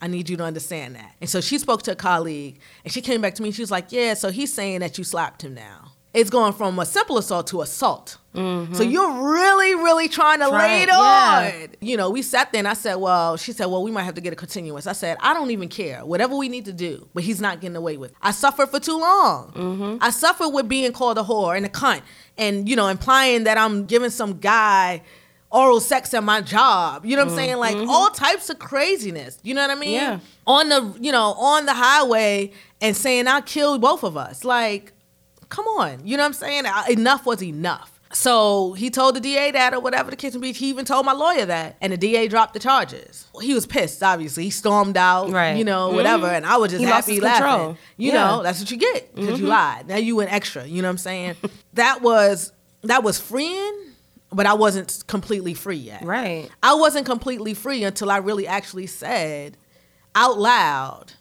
[0.00, 3.00] I need you to understand that." And so she spoke to a colleague, and she
[3.00, 3.48] came back to me.
[3.48, 6.54] And she was like, "Yeah, so he's saying that you slapped him now." It's going
[6.54, 8.16] from a simple assault to assault.
[8.72, 11.52] So you're really, really trying to lay it yeah.
[11.60, 11.68] on.
[11.80, 14.14] You know, we sat there and I said, Well, she said, Well, we might have
[14.14, 14.86] to get a continuous.
[14.86, 16.04] I said, I don't even care.
[16.06, 18.12] Whatever we need to do, but he's not getting away with.
[18.22, 19.52] I suffered for too long.
[19.56, 19.98] Mm-hmm.
[20.00, 22.02] I suffered with being called a whore and a cunt
[22.36, 25.02] and, you know, implying that I'm giving some guy
[25.50, 27.04] oral sex at my job.
[27.06, 27.56] You know what I'm saying?
[27.58, 29.38] Like all types of craziness.
[29.42, 29.98] You know what I mean?
[30.00, 30.12] Mm-hmm.
[30.14, 30.20] Yeah.
[30.46, 34.44] On the, you know, on the highway and saying I'll kill both of us.
[34.44, 34.92] Like,
[35.48, 36.06] come on.
[36.06, 36.64] You know what I'm saying?
[36.90, 37.92] Enough was enough.
[38.10, 40.52] So he told the DA that or whatever the case may be.
[40.52, 41.76] He even told my lawyer that.
[41.82, 43.26] And the DA dropped the charges.
[43.42, 44.44] He was pissed, obviously.
[44.44, 45.56] He stormed out, Right.
[45.58, 46.26] you know, whatever.
[46.26, 47.42] And I was just He happy laughing.
[47.46, 47.76] control.
[47.98, 48.26] You Yeah.
[48.26, 49.88] know, that's what you get because you lied.
[49.88, 50.64] Now you went extra.
[50.64, 51.36] You know what I'm saying?
[51.74, 53.74] that was that was freeing,
[54.30, 56.04] but I wasn't completely free yet.
[56.04, 56.50] Right.
[56.62, 59.56] I wasn't completely free until I really actually said
[60.14, 61.12] out loud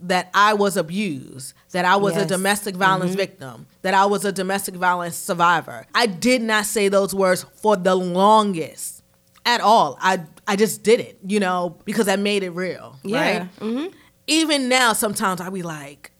[0.00, 3.18] that I was abused, that I was a domestic violence mm-hmm.
[3.18, 5.86] victim, that I was a domestic violence survivor.
[5.94, 9.02] I did not say those words for the longest
[9.46, 9.96] at all.
[10.00, 12.98] I I just did it, you know, because I made it real.
[13.02, 13.38] Yeah.
[13.38, 13.56] Right?
[13.60, 13.96] Mm-hmm.
[14.26, 16.10] Even now, sometimes I be like,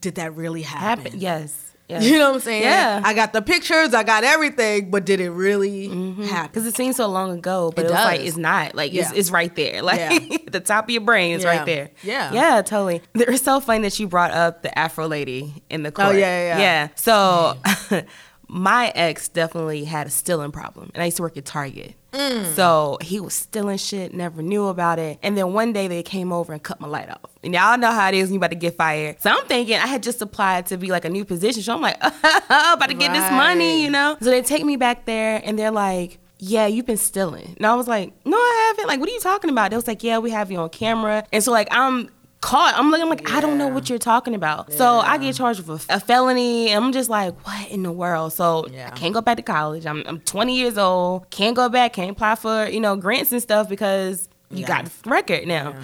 [0.00, 1.04] did that really happen?
[1.04, 1.20] Happen.
[1.20, 1.63] Yes.
[1.88, 2.62] You know what I'm saying?
[2.62, 3.02] Yeah.
[3.04, 6.22] I got the pictures, I got everything, but did it really mm-hmm.
[6.24, 6.50] happen?
[6.50, 8.74] Because it seems so long ago, but It it, was like it's not.
[8.74, 9.18] Like it's, Yeah.
[9.18, 9.82] it's right there.
[9.82, 10.38] Like Yeah.
[10.50, 11.90] the top of your brain is right there.
[12.02, 12.32] Yeah.
[12.32, 13.02] Yeah, totally.
[13.14, 16.08] It's so funny that you brought up the Afro lady in the oh, court.
[16.08, 16.88] Oh, yeah, yeah, yeah.
[16.94, 18.06] So mm-hmm.
[18.48, 20.90] my ex definitely had a stealing problem.
[20.94, 21.94] And I used to work at Target.
[22.14, 22.54] Mm.
[22.54, 25.18] So he was stealing shit, never knew about it.
[25.22, 27.30] And then one day they came over and cut my light off.
[27.42, 29.20] And y'all know how it is when you about to get fired.
[29.20, 31.62] So I'm thinking I had just applied to be like a new position.
[31.62, 34.16] So I'm like, oh, about to get this money, you know?
[34.20, 37.54] So they take me back there and they're like, yeah, you've been stealing.
[37.56, 38.86] And I was like, no, I haven't.
[38.86, 39.70] Like, what are you talking about?
[39.70, 41.24] They was like, yeah, we have you on camera.
[41.32, 42.10] And so, like, I'm
[42.44, 42.74] caught.
[42.76, 44.72] I'm looking like, I don't know what you're talking about.
[44.72, 46.68] So I get charged with a felony.
[46.70, 48.32] And I'm just like, what in the world?
[48.34, 48.90] So Yeah.
[48.92, 49.86] I can't go back to college.
[49.86, 51.28] I'm, I'm 20 years old.
[51.30, 51.94] Can't go back.
[51.94, 54.66] Can't apply for, you know, grants and stuff because you Yeah.
[54.68, 55.74] got this record now.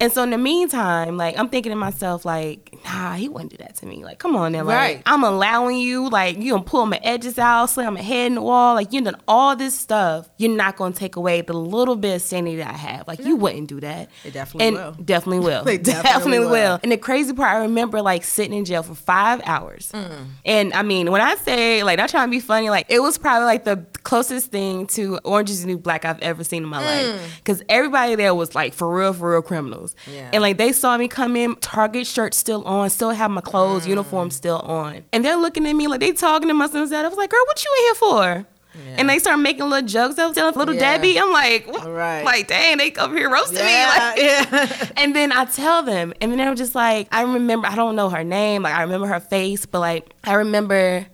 [0.00, 3.58] And so in the meantime, like I'm thinking to myself, like, nah, he wouldn't do
[3.58, 4.02] that to me.
[4.02, 5.02] Like, come on now, like Right.
[5.06, 8.42] I'm allowing you, like you gonna pull my edges out, slam my head in the
[8.42, 10.28] wall, like you done all this stuff.
[10.38, 13.06] You're not gonna take away the little bit of sanity that I have.
[13.06, 14.08] Like you wouldn't do that.
[14.24, 14.92] It definitely and will.
[15.04, 15.64] Definitely will.
[15.70, 16.50] They definitely will.
[16.50, 16.80] will.
[16.82, 19.92] And the crazy part, I remember like sitting in jail for five hours.
[19.92, 20.26] Mm.
[20.44, 23.18] And I mean, when I say like not trying to be funny, like it was
[23.18, 26.68] probably like the closest thing to Orange is the New Black I've ever seen in
[26.68, 27.36] my life.
[27.38, 29.89] Because everybody there was like for real, for real criminals.
[30.06, 30.14] Mm.
[30.14, 30.30] Yeah.
[30.32, 33.84] And like they saw me come in, Target shirt still on, still have my clothes,
[33.84, 33.88] Mm.
[33.90, 35.04] uniform still on.
[35.12, 36.92] And they're looking at me like they talking to myself.
[36.92, 38.46] I was like, girl, what you in here for?
[38.96, 40.16] And they start making little jokes.
[40.18, 40.96] I was telling little Yeah.
[40.96, 41.66] Debbie, I'm like.
[41.84, 42.24] Right.
[42.24, 43.62] like, dang, they over here roasting me.
[43.84, 44.88] Like, yeah.
[44.96, 48.08] and then I tell them, and then I'm just like, I remember, I don't know
[48.10, 51.04] her name, like I remember her face, but like I remember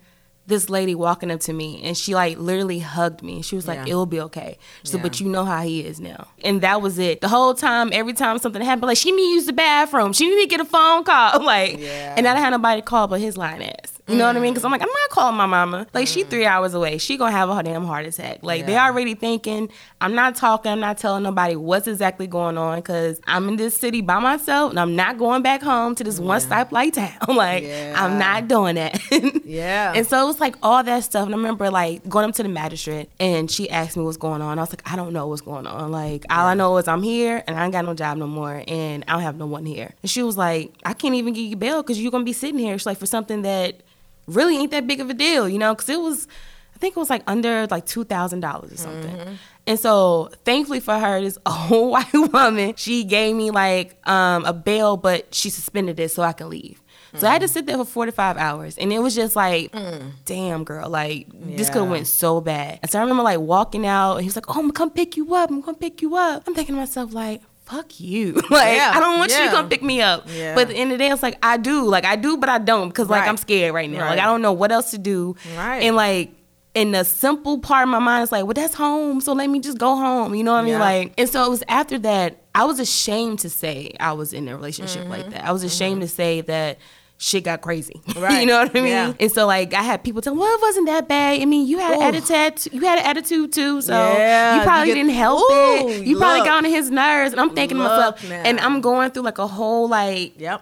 [0.47, 3.41] this lady walking up to me and she like literally hugged me.
[3.41, 3.91] She was like, Yeah.
[3.91, 6.97] "It'll be okay." She said, "But you know how he is now." And that was
[6.97, 7.21] it.
[7.21, 10.29] The whole time, every time something happened, like she need to use the bathroom, she
[10.29, 12.15] need to get a phone call, like, Yeah.
[12.17, 13.96] and I didn't have nobody to call but his line ass.
[14.07, 14.45] You know what I mean?
[14.49, 14.53] Mm-hmm.
[14.53, 15.85] Because I'm like, I'm not calling my mama.
[15.93, 16.29] Like she mm-hmm.
[16.29, 16.97] three hours away.
[16.97, 18.39] She gonna have a damn heart attack.
[18.41, 18.85] Like they Yeah.
[18.85, 20.71] already thinking I'm not talking.
[20.71, 24.69] I'm not telling nobody what's exactly going on because I'm in this city by myself
[24.69, 27.35] and I'm not going back home to this one stoplight town.
[27.35, 27.93] like Yeah.
[27.97, 28.99] I'm not doing that.
[29.47, 29.93] Yeah.
[29.95, 31.25] And so it was like all that stuff.
[31.25, 34.41] And I remember like going up to the magistrate and she asked me what's going
[34.41, 34.59] on.
[34.59, 35.91] I was like, I don't know what's going on.
[35.91, 38.63] Like all I know is I'm here and I ain't got no job no more
[38.67, 39.93] and I don't have no one here.
[40.01, 42.59] And she was like, I can't even give you bail because you're gonna be sitting
[42.59, 42.77] here.
[42.77, 43.81] She's like for something that
[44.27, 45.73] really ain't that big of a deal, you know?
[45.73, 46.27] Because it was,
[46.75, 49.15] I think it was like under like two thousand dollars or something.
[49.15, 49.33] Mm-hmm.
[49.65, 54.53] And so thankfully for her, this old white woman, she gave me like um, a
[54.53, 56.81] bail, but she suspended it so I can leave.
[57.15, 57.51] So I had to mm.
[57.51, 58.77] sit there for 45 hours.
[58.77, 60.11] And it was just like, mm.
[60.25, 62.79] damn, girl, like, this could have went so bad.
[62.81, 64.91] And so I remember like walking out and he was like, oh, I'm gonna come
[64.91, 65.49] pick you up.
[65.49, 66.43] I'm gonna pick you up.
[66.47, 68.33] I'm thinking to myself, like, fuck you.
[68.49, 70.25] like, Yeah, I don't want you to come pick me up.
[70.27, 70.55] Yeah.
[70.55, 71.83] But at the end of the day, it's like, I do.
[71.85, 73.29] Like, I do, but I don't because like Right.
[73.29, 74.09] I'm scared right now.
[74.09, 75.35] Like, I don't know what else to do.
[75.55, 75.83] Right.
[75.83, 76.31] And like,
[76.75, 79.19] and the simple part of my mind is like, well, that's home.
[79.19, 80.35] So let me just go home.
[80.35, 80.73] You know what I mean?
[80.73, 80.79] Yeah.
[80.79, 84.47] Like, and so it was after that, I was ashamed to say I was in
[84.47, 85.11] a relationship Mm-hmm.
[85.11, 85.43] like that.
[85.45, 86.77] I was ashamed to say that
[87.17, 88.01] shit got crazy.
[88.15, 88.41] Right.
[88.41, 88.87] you know what I mean?
[88.87, 89.13] Yeah.
[89.19, 91.41] And so like I had people tell me, well, it wasn't that bad.
[91.41, 92.01] I mean, you had Ooh.
[92.01, 95.89] attitude, you had an attitude too, so Yeah, you probably you get- didn't help Ooh,
[95.89, 96.05] it.
[96.07, 97.31] You probably got on his nerves.
[97.33, 98.35] And I'm thinking to myself, now.
[98.45, 100.61] and I'm going through like a whole like Yep.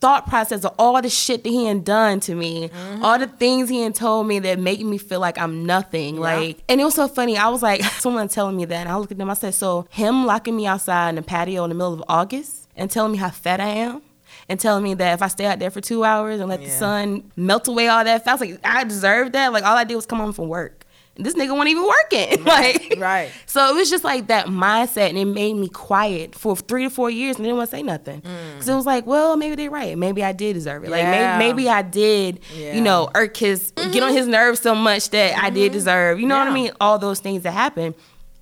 [0.00, 3.04] thought process of all the shit that he had done to me, Mm-hmm.
[3.04, 6.16] all the things he had told me that make me feel like I'm nothing.
[6.18, 7.36] Like, and it was so funny.
[7.36, 9.28] I was like, someone telling me that, and I looked at them.
[9.30, 12.68] I said, so him locking me outside in the patio in the middle of August
[12.76, 14.02] and telling me how fat I am.
[14.50, 16.68] And telling me that if I stay out there for two hours and let the
[16.68, 19.52] sun melt away all that was like, I deserve that.
[19.52, 20.84] Like all I did was come home from work.
[21.16, 22.44] And this nigga wasn't even working.
[22.44, 23.30] like right.
[23.46, 26.90] so it was just like that mindset, and it made me quiet for three to
[26.90, 28.20] four years, and didn't want to say nothing.
[28.20, 29.96] Because it was like, well, maybe they're right.
[29.96, 30.90] Maybe I did deserve it.
[30.90, 31.12] Like Mm.
[31.12, 31.38] Yeah.
[31.38, 32.74] maybe, maybe I did, Yeah.
[32.74, 36.18] you know, irk his, get on his nerves so much that I did deserve.
[36.18, 36.72] You know what I mean?
[36.80, 37.94] All those things that happen.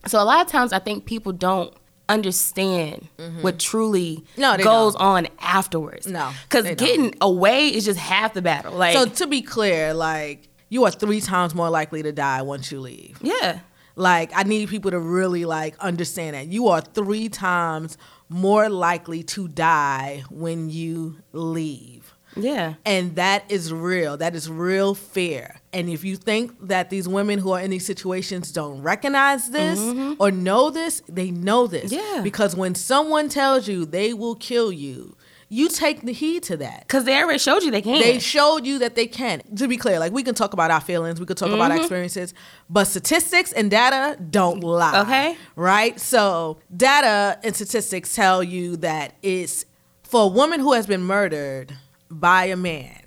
[0.07, 1.75] So a lot of times, I think people don't
[2.09, 3.43] understand mm-hmm.
[3.43, 5.03] what truly No, goes don't.
[5.03, 6.07] on afterwards.
[6.07, 6.89] No, because they don't.
[6.89, 8.73] getting away is just half the battle.
[8.75, 12.71] Like, So to be clear, like you are three times more likely to die once
[12.73, 13.19] you leave.
[13.23, 13.61] yeah,
[13.97, 17.97] Like I need people to really like understand that you are three times
[18.29, 22.15] more likely to die when you leave.
[22.37, 22.75] yeah.
[22.85, 24.17] And that is real.
[24.19, 25.58] That is real fear.
[25.73, 29.79] And if you think that these women who are in these situations don't recognize this
[29.79, 30.15] mm-hmm.
[30.19, 31.93] or know this, they know this.
[31.93, 32.21] Yeah.
[32.23, 35.17] Because when someone tells you they will kill you,
[35.51, 36.87] you take the heed to that.
[36.87, 38.01] Because they already showed you they can.
[38.01, 39.43] They showed you that they can.
[39.57, 41.77] To be clear, like we can talk about our feelings, we could talk about our
[41.77, 41.81] mm-hmm.
[41.81, 42.35] experiences,
[42.69, 45.01] but statistics and data don't lie.
[45.03, 45.37] Okay.
[45.57, 45.99] Right?
[45.99, 49.65] So, data and statistics tell you that it's
[50.03, 51.75] for a woman who has been murdered
[52.11, 53.03] by a man,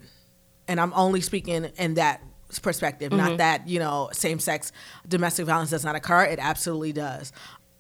[0.68, 2.22] and I'm only speaking in that
[2.60, 3.38] perspective, not mm-hmm.
[3.38, 4.72] that, you know, same sex
[5.08, 6.24] domestic violence does not occur.
[6.24, 7.32] It absolutely does.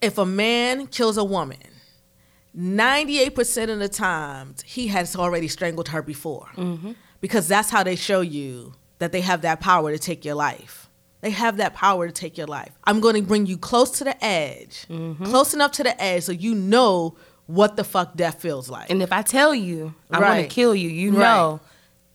[0.02, 1.60] If a man kills a woman,
[2.58, 6.92] 98% of the times he has already strangled her before mm-hmm.
[7.22, 10.90] because that's how they show you that they have that power to take your life
[11.22, 14.04] they have that power to take your life i'm going to bring you close to
[14.04, 15.24] the edge mm-hmm.
[15.24, 17.16] close enough to the edge so you know
[17.48, 20.36] what the fuck death feels like And if I tell you I'm Right.
[20.36, 21.20] going to kill you, you Right.
[21.20, 21.60] know,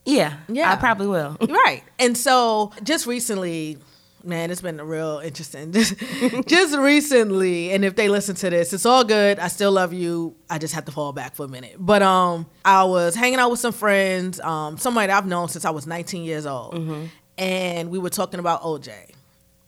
[0.07, 0.73] yeah, Yeah.
[0.73, 1.37] I probably will.
[1.49, 3.79] right and so just recently
[4.25, 5.73] man it's been real interesting
[6.47, 10.35] just, recently and if they listen to this it's all good i still love you
[10.51, 13.51] i just have to fall back for a minute but um i was hanging out
[13.51, 17.99] with some friends um somebody i've known since i was 19 years old and we
[17.99, 18.91] were talking about oj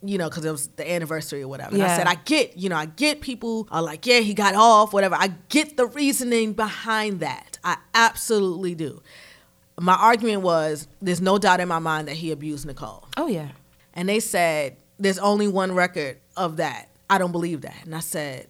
[0.01, 1.75] you know, because it was the anniversary or whatever.
[1.75, 4.55] And I said, I get, you know, I get people are like, yeah, he got
[4.55, 5.17] off, whatever.
[5.17, 7.59] I get the reasoning behind that.
[7.65, 9.03] I absolutely do.
[9.79, 13.07] My argument was, there's no doubt in my mind that he abused Nicole.
[13.17, 13.49] Oh yeah.
[13.95, 16.89] And they said, there's only one record of that.
[17.11, 17.77] I don't believe that.
[17.85, 18.49] And I said,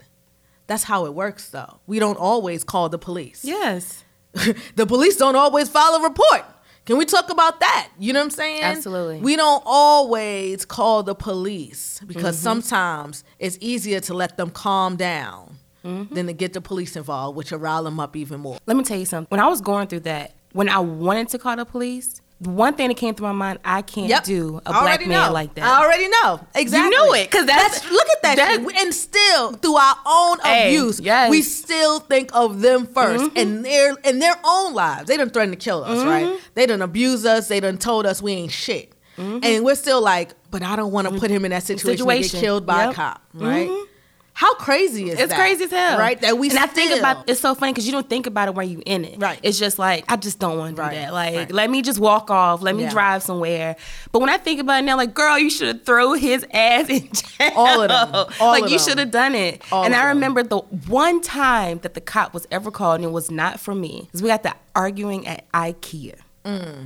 [0.66, 1.80] that's how it works, though.
[1.86, 3.44] We don't always call the police.
[3.44, 4.04] Yes.
[4.76, 6.44] the police don't always file a report.
[6.84, 7.88] Can we talk about that?
[7.98, 8.62] You know what I'm saying?
[8.62, 9.20] Absolutely.
[9.20, 12.42] We don't always call the police because Mm-hmm.
[12.44, 16.12] sometimes it's easier to let them calm down Mm-hmm.
[16.12, 18.58] than to get the police involved, which will rile them up even more.
[18.66, 19.28] Let me tell you something.
[19.30, 22.74] When I was going through that, when I wanted to call the police, the one
[22.74, 25.32] thing that came through my mind, I can't do a black man know.
[25.32, 25.64] like that.
[25.64, 26.40] I already know.
[26.54, 26.94] Exactly.
[26.94, 27.28] You knew it.
[27.30, 28.76] Because that's- look at that, that- shit.
[28.76, 31.24] And still, through our own Hey, abuse, yes.
[31.24, 31.30] Mm-hmm.
[31.32, 35.08] we still think of them 1st and their in their own lives.
[35.08, 36.38] They done threatened to kill us, right?
[36.54, 37.48] They done abused us.
[37.48, 41.08] They done told us we ain't shit, and we're still like, but I don't want
[41.08, 42.38] to put him in that situation, to get Mm-hmm.
[42.40, 43.68] Killed by a cop, right?
[44.38, 45.24] How crazy is It's that?
[45.24, 46.20] It's crazy as hell, right?
[46.20, 48.54] That we and I think about it's so funny because you don't think about it
[48.54, 49.18] when you in it.
[49.18, 49.36] Right.
[49.42, 51.12] It's just like I just don't want to Right, do that.
[51.12, 51.50] Like right.
[51.50, 52.62] let me just walk off.
[52.62, 52.90] Let me Yeah.
[52.90, 53.74] drive somewhere.
[54.12, 56.88] But when I think about it now, like girl, you should have throw his ass
[56.88, 57.50] in jail.
[57.56, 58.26] All of them.
[58.40, 59.60] All like of you should have done it.
[59.72, 63.10] All and I remember the one time that the cop was ever called and it
[63.10, 66.14] was not for me because we got the arguing at IKEA.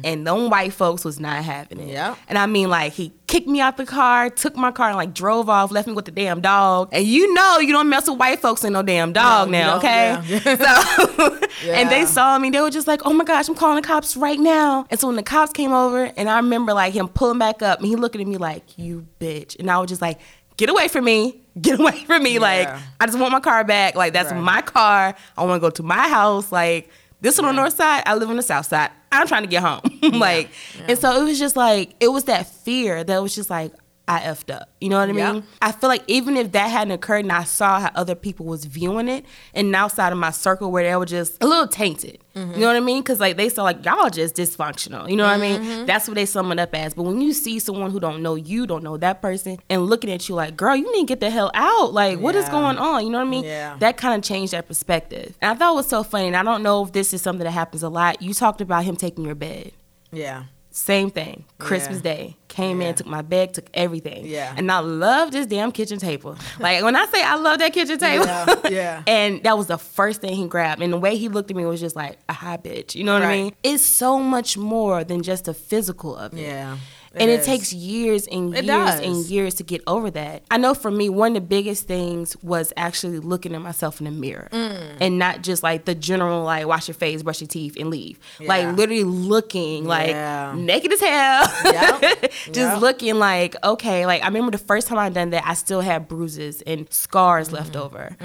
[0.05, 1.89] And them white folks was not having it.
[1.89, 1.93] Mm.
[1.93, 2.15] Yeah.
[2.29, 5.15] And I mean, like, he kicked me out the car, took my car, and like
[5.15, 6.89] drove off, left me with the damn dog.
[6.93, 9.77] And you know, you don't mess with white folks and no damn dog No, now,
[9.79, 10.19] okay?
[10.57, 11.39] So,
[11.71, 14.17] and they saw me, they were just like, oh my gosh, I'm calling the cops
[14.17, 14.87] right now.
[14.91, 17.79] And so when the cops came over, and I remember like him pulling back up,
[17.79, 19.59] and he looking at me like, you bitch.
[19.59, 20.19] And I was just like,
[20.57, 21.39] get away from me.
[21.61, 22.39] Get away from me.
[22.39, 23.95] Like, I just want my car back.
[23.95, 24.41] Like, that's Right.
[24.43, 25.15] my car.
[25.37, 26.51] I want to go to my house.
[26.51, 26.89] Like,
[27.21, 28.91] this one on the north side, I live on the south side.
[29.13, 29.81] I'm trying to get home.
[30.19, 30.51] like,
[30.89, 33.73] and so it was just like, it was that fear that was just like,
[34.09, 34.69] I effed up.
[34.81, 35.19] You know what I mean?
[35.37, 35.41] Yeah.
[35.61, 38.65] I feel like even if that hadn't occurred and I saw how other people was
[38.65, 39.25] viewing it
[39.55, 42.19] and outside of my circle where they were just a little tainted.
[42.35, 42.55] Mm-hmm.
[42.55, 43.03] You know what I mean?
[43.03, 45.09] Because like they saw like y'all just dysfunctional.
[45.09, 45.87] You know what I mean?
[45.87, 46.95] That's what they sum it up as.
[46.95, 50.11] But when you see someone who don't know you, don't know that person, and looking
[50.11, 51.93] at you like, girl, you need to get the hell out.
[51.93, 53.05] Like, what is going on?
[53.05, 53.45] You know what I mean?
[53.45, 53.77] Yeah.
[53.79, 55.37] That kind of changed that perspective.
[55.41, 56.27] And I thought it was so funny.
[56.27, 58.21] And I don't know if this is something that happens a lot.
[58.21, 59.73] You talked about him taking your bed.
[60.11, 60.45] Yeah.
[60.75, 61.45] Same thing.
[61.59, 62.15] Christmas Yeah.
[62.15, 62.37] Day.
[62.49, 62.89] Came Yeah.
[62.89, 64.25] in, took my bag, took everything.
[64.27, 64.55] Yeah.
[64.57, 66.37] And I love this damn kitchen table.
[66.59, 68.25] Like when I say I love that kitchen table.
[68.27, 69.03] Yeah, yeah.
[69.07, 70.83] and that was the first thing he grabbed.
[70.83, 72.95] And the way he looked at me was just like, a high bitch.
[72.95, 73.55] You know what I mean?
[73.63, 76.41] It's so much more than just the physical of it.
[76.41, 76.79] Yeah.
[77.15, 79.01] And it takes years and It years does.
[79.01, 80.43] and years to get over that.
[80.51, 84.05] I know for me, one of the biggest things was actually looking at myself in
[84.07, 84.97] the mirror Mm.
[85.01, 88.19] and not just like the general, like, wash your face, brush your teeth, and leave.
[88.41, 88.49] Yeah.
[88.49, 90.55] Like, literally looking like Yeah.
[90.57, 91.53] naked as hell.
[91.65, 92.01] Yep.
[92.47, 92.81] just Yep.
[92.81, 96.09] looking like, okay, like, I remember the first time I done that, I still had
[96.09, 97.53] bruises and scars Mm.
[97.53, 98.17] left over.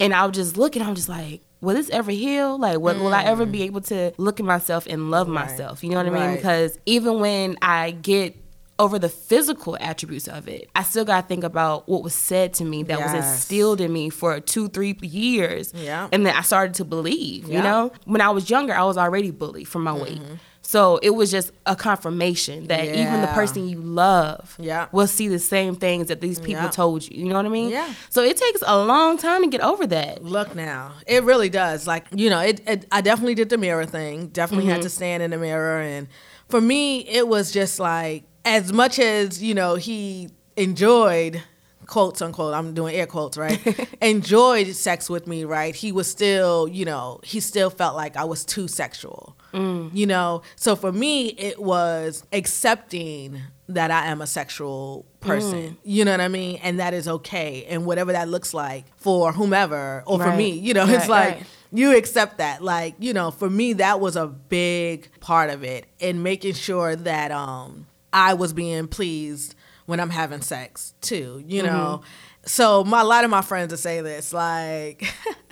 [0.00, 2.58] And I was just looking, I'm just like, will this ever heal?
[2.58, 5.82] Like, what, will I ever be able to look at myself and love myself?
[5.82, 6.22] You know what I mean?
[6.22, 6.26] Mm.
[6.26, 6.36] Right.
[6.36, 8.36] Because even when I get
[8.78, 12.52] over the physical attributes of it, I still got to think about what was said
[12.54, 15.72] to me that was instilled in me for two, three years.
[15.74, 16.08] Yeah.
[16.12, 17.60] And then I started to believe, you Yeah.
[17.60, 17.66] Mm-hmm.
[17.68, 17.92] know?
[18.04, 20.20] When I was younger, I was already bullied for my weight.
[20.66, 24.88] So it was just a confirmation that even the person you love Yeah.
[24.90, 26.70] will see the same things that these people Yeah.
[26.70, 27.16] told you.
[27.16, 27.70] You know what I mean?
[27.70, 27.88] Yeah.
[28.10, 30.24] So it takes a long time to get over that.
[30.24, 31.86] Look now, it really does.
[31.86, 32.60] Like you know, it.
[32.66, 34.26] it I definitely did the mirror thing.
[34.28, 34.82] Definitely had mm-hmm.
[34.82, 36.08] to stand in the mirror, and
[36.48, 41.42] for me, it was just like as much as you know he enjoyed
[41.86, 43.88] quotes unquote i'm doing air quotes right?
[44.02, 45.74] Enjoyed sex with me right?
[45.74, 49.36] He was still you know he still felt like i was too sexual.
[49.52, 50.42] You know?
[50.56, 55.78] So for me it was accepting that i am a sexual person.
[55.82, 56.60] You know what i mean?
[56.62, 57.64] And that is okay.
[57.68, 60.84] And whatever that looks like for whomever or for me you know?
[60.86, 61.46] Right, it's like right.
[61.72, 62.62] you accept that.
[62.62, 65.86] Like you know for me that was a big part of it.
[65.98, 69.55] In making sure that um i was being pleased
[69.86, 72.02] when i'm having sex too you know
[72.44, 75.04] so my, a lot of my friends will say this like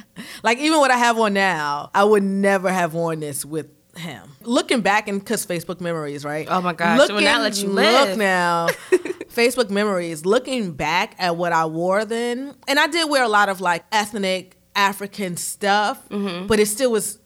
[0.43, 3.67] like even what i have on now i would never have worn this with
[3.97, 7.57] him looking back and because facebook memories right Oh my gosh, it would not let
[7.63, 8.09] you live.
[8.11, 8.67] look now
[9.33, 13.49] facebook memories looking back at what i wore then and i did wear a lot
[13.49, 16.49] of like ethnic african stuff Mm-hmm.
[16.49, 17.19] but it still was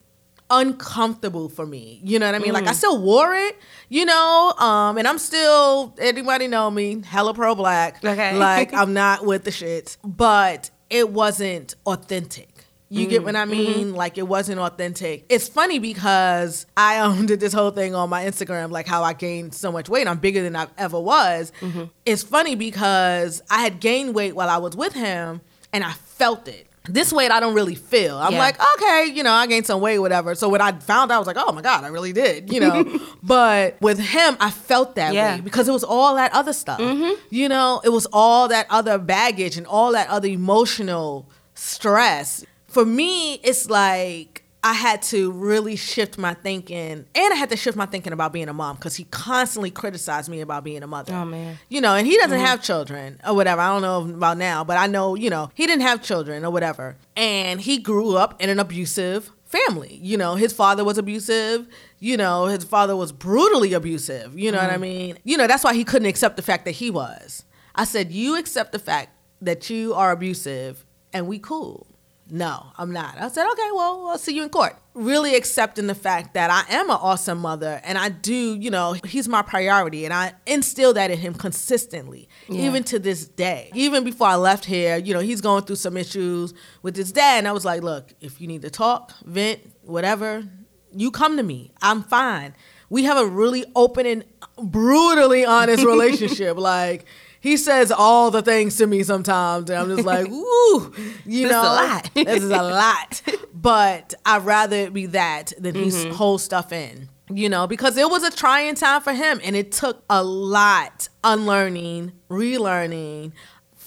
[0.49, 2.69] uncomfortable for me you know what i mean like Mm.
[2.69, 3.55] i still wore it
[3.89, 8.35] you know um and i'm still anybody know me hella pro black Okay.
[8.37, 12.47] like i'm not with the shits but it wasn't authentic
[12.91, 13.51] you get what I Mm-hmm.
[13.51, 13.93] mean?
[13.93, 15.23] Like it wasn't authentic.
[15.29, 19.13] It's funny because I um, did this whole thing on my Instagram, like how I
[19.13, 20.07] gained so much weight.
[20.07, 21.51] I'm bigger than I ever was.
[21.61, 21.83] Mm-hmm.
[22.07, 25.41] It's funny because I had gained weight while I was with him,
[25.71, 26.65] and I felt it.
[26.93, 28.17] This weight I don't really feel.
[28.17, 28.39] I'm Yeah.
[28.39, 30.35] like, okay, you know, I gained some weight, whatever.
[30.35, 32.59] So when I found out, I was like, oh my god, I really did, you
[32.59, 32.83] know.
[33.23, 35.35] but with him, I felt that Yeah.
[35.35, 36.79] way because it was all that other stuff.
[36.79, 37.13] Mm-hmm.
[37.29, 42.43] You know, it was all that other baggage and all that other emotional stress.
[42.67, 47.55] For me, it's like I had to really shift my thinking, and I had to
[47.55, 50.87] shift my thinking about being a mom because he constantly criticized me about being a
[50.87, 51.13] mother.
[51.13, 51.57] Oh, man.
[51.69, 52.45] You know, and he doesn't mm-hmm.
[52.45, 53.61] have children or whatever.
[53.61, 56.51] I don't know about now, but I know, you know, he didn't have children or
[56.51, 56.97] whatever.
[57.15, 59.97] And he grew up in an abusive family.
[60.01, 61.67] You know, his father was abusive.
[61.99, 64.37] You know, his father was brutally abusive.
[64.37, 64.81] You know what I mm-hmm.
[64.81, 65.17] mean?
[65.23, 67.45] You know, that's why he couldn't accept the fact that he was.
[67.75, 71.87] I said, You accept the fact that you are abusive and we cool.
[72.31, 73.17] No, I'm not.
[73.19, 74.75] I said, okay, well, I'll see you in court.
[74.93, 78.93] Really accepting the fact that I am an awesome mother and I do, you know,
[79.05, 82.65] he's my priority and I instill that in him consistently, Yeah.
[82.67, 83.71] even to this day.
[83.73, 86.53] Even before I left here, you know, he's going through some issues
[86.83, 87.39] with his dad.
[87.39, 90.43] And I was like, look, if you need to talk, vent, whatever,
[90.91, 91.71] you come to me.
[91.81, 92.53] I'm fine.
[92.91, 94.23] We have a really open and
[94.61, 96.57] brutally honest relationship.
[96.57, 97.05] like,
[97.39, 100.93] he says all the things to me sometimes, and I'm just like, "Ooh,
[101.25, 102.09] you This is know, a lot.
[102.15, 103.21] this is a lot."
[103.51, 106.13] But I'd rather it be that than he's mm-hmm.
[106.13, 109.73] hold stuff in, you know, because it was a trying time for him, and it
[109.73, 113.33] took a lot unlearning, relearning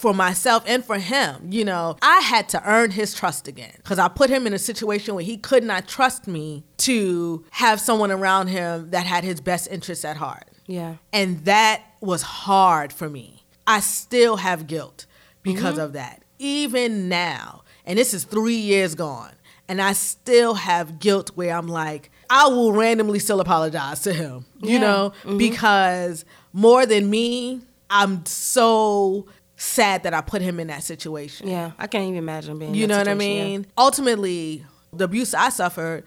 [0.03, 1.49] for myself and for him.
[1.51, 4.59] You know, I had to earn his trust again because I put him in a
[4.59, 9.41] situation where he could not trust me to have someone around him that had his
[9.41, 10.49] best interests at heart.
[10.67, 10.97] Yeah.
[11.13, 13.42] And that was hard for me.
[13.67, 15.07] I still have guilt
[15.43, 15.85] because mm-hmm.
[15.85, 16.23] of that.
[16.39, 19.33] Even now, and this is three years gone,
[19.69, 24.45] and I still have guilt where I'm like, I will randomly still apologize to him,
[24.61, 24.81] you Yeah.
[24.81, 25.39] know, mm-hmm.
[25.39, 27.61] because more than me,
[27.91, 31.49] I'm so sad that I put him in that situation.
[31.49, 32.73] Yeah, I can't even imagine being.
[32.73, 33.67] in You know what I mean?
[33.79, 36.05] Ultimately, the abuse I suffered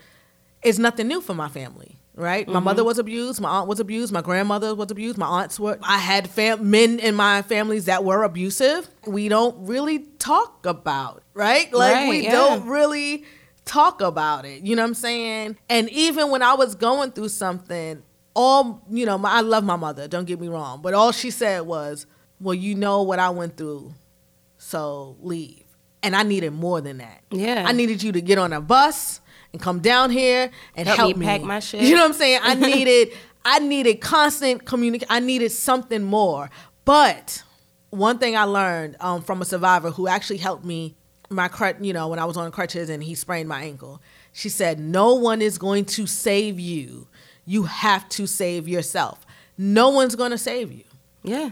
[0.64, 1.95] is nothing new for my family.
[2.18, 2.64] Right, my mm-hmm.
[2.64, 5.78] mother was abused, my aunt was abused, my grandmother was abused, my aunts were.
[5.82, 8.88] I had fam- men in my families that were abusive.
[9.06, 11.72] We don't really talk about, right?
[11.74, 12.32] Like Right, we yeah.
[12.32, 13.26] don't really
[13.66, 14.64] talk about it.
[14.64, 15.58] You know what I'm saying?
[15.70, 18.02] And even when I was going through something,
[18.34, 20.08] all you know, my, I love my mother.
[20.08, 22.06] Don't get me wrong, but all she said was,
[22.40, 23.94] "Well, you know what I went through,
[24.58, 25.64] so leave."
[26.02, 27.24] And I needed more than that.
[27.32, 27.66] Yeah.
[27.68, 29.22] I needed you to get on a bus
[29.56, 31.82] and come down here and Help help, me pack my shit.
[31.84, 32.42] You know what I'm saying?
[32.44, 33.14] I needed
[33.46, 35.08] I needed constant communication.
[35.10, 36.50] I needed something more.
[36.84, 37.42] But
[37.90, 40.96] one thing I learned um, from a survivor who actually helped me
[41.30, 44.02] my crutch, you know, when I was on crutches and he sprained my ankle.
[44.34, 47.08] She said, "No one is going to save you.
[47.46, 49.26] You have to save yourself.
[49.58, 50.84] No one's going to save you."
[51.24, 51.52] Yeah,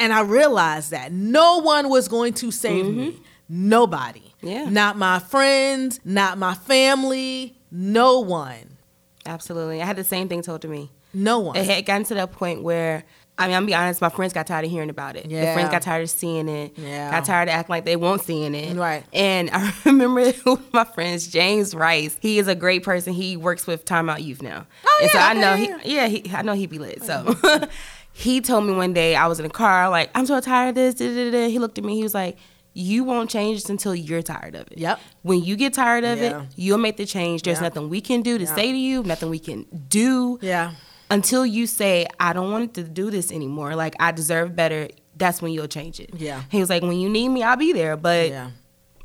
[0.00, 3.20] And I realized that no one was going to save me.
[3.48, 4.31] Nobody.
[4.42, 4.68] Yeah.
[4.68, 8.76] Not my friends, not my family, no one.
[9.24, 9.80] absolutely.
[9.80, 10.90] I had the same thing told to me.
[11.14, 11.56] No one.
[11.56, 13.04] It had gotten to that point where.
[13.38, 14.00] I mean, I'm gonna be honest.
[14.02, 15.26] My friends got tired of hearing about it.
[15.26, 15.46] Yeah.
[15.46, 16.76] The friends got tired of seeing it.
[16.76, 17.10] Yeah.
[17.10, 18.76] Got tired of acting like they won't seeing it.
[18.76, 19.04] Right.
[19.12, 20.32] And I remember
[20.72, 22.16] my friends, James Rice.
[22.20, 23.14] He is a great person.
[23.14, 24.66] He works with Time Out Youth now.
[24.86, 27.02] Oh, and so yeah, I know he, yeah, he, I know he'd be lit.
[27.02, 27.34] So
[28.12, 30.74] he told me one day I was in a car, like I'm so tired of
[30.74, 30.94] this.
[30.96, 31.48] Da, da, da.
[31.48, 31.96] He looked at me.
[31.96, 32.36] He was like,
[32.74, 34.78] "You won't change this until you're tired of it.
[34.78, 35.00] Yep.
[35.22, 36.42] When you get tired of Yeah.
[36.42, 37.42] it, you'll make the change.
[37.42, 37.64] There's Yeah.
[37.68, 39.02] nothing we can do to say to you.
[39.02, 40.72] Nothing we can do yeah.
[41.10, 43.74] until you say I don't want to do this anymore.
[43.76, 44.88] Like I deserve better.
[45.16, 46.10] That's when you'll change it.
[46.16, 46.42] Yeah.
[46.50, 48.50] He was like, when you need me, I'll be there, but Yeah.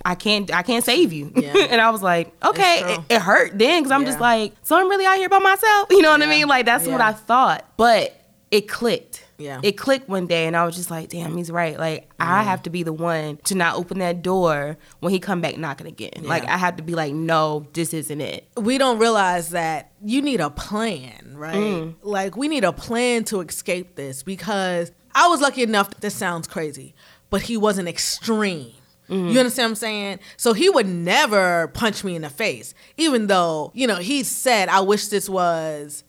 [0.05, 0.53] I can't.
[0.53, 1.33] I can't save you.
[1.35, 1.53] Yeah.
[1.69, 4.87] and I was like, okay, it, it hurt then because I'm just like, so I'm
[4.89, 5.89] really out here by myself.
[5.91, 6.47] You know what I mean?
[6.47, 8.15] Like that's what I thought, but
[8.51, 9.25] it clicked.
[9.37, 9.59] Yeah.
[9.61, 11.77] It clicked one day, and I was just like, damn, he's right.
[11.77, 12.49] Like I mm-hmm.
[12.49, 15.87] have to be the one to not open that door when he come back knocking
[15.87, 16.23] again.
[16.23, 18.47] Like I have to be like, no, this isn't it.
[18.57, 21.55] We don't realize that you need a plan, right?
[21.55, 21.95] Mm.
[22.01, 26.47] Like we need a plan to escape this because I was lucky enough this sounds
[26.47, 26.95] crazy,
[27.29, 28.73] but he wasn't extreme.
[29.09, 29.29] Mm-hmm.
[29.29, 30.19] You understand what I'm saying?
[30.35, 34.67] So he would never punch me in the face, even though, you know, he said,
[34.67, 36.03] I wish this was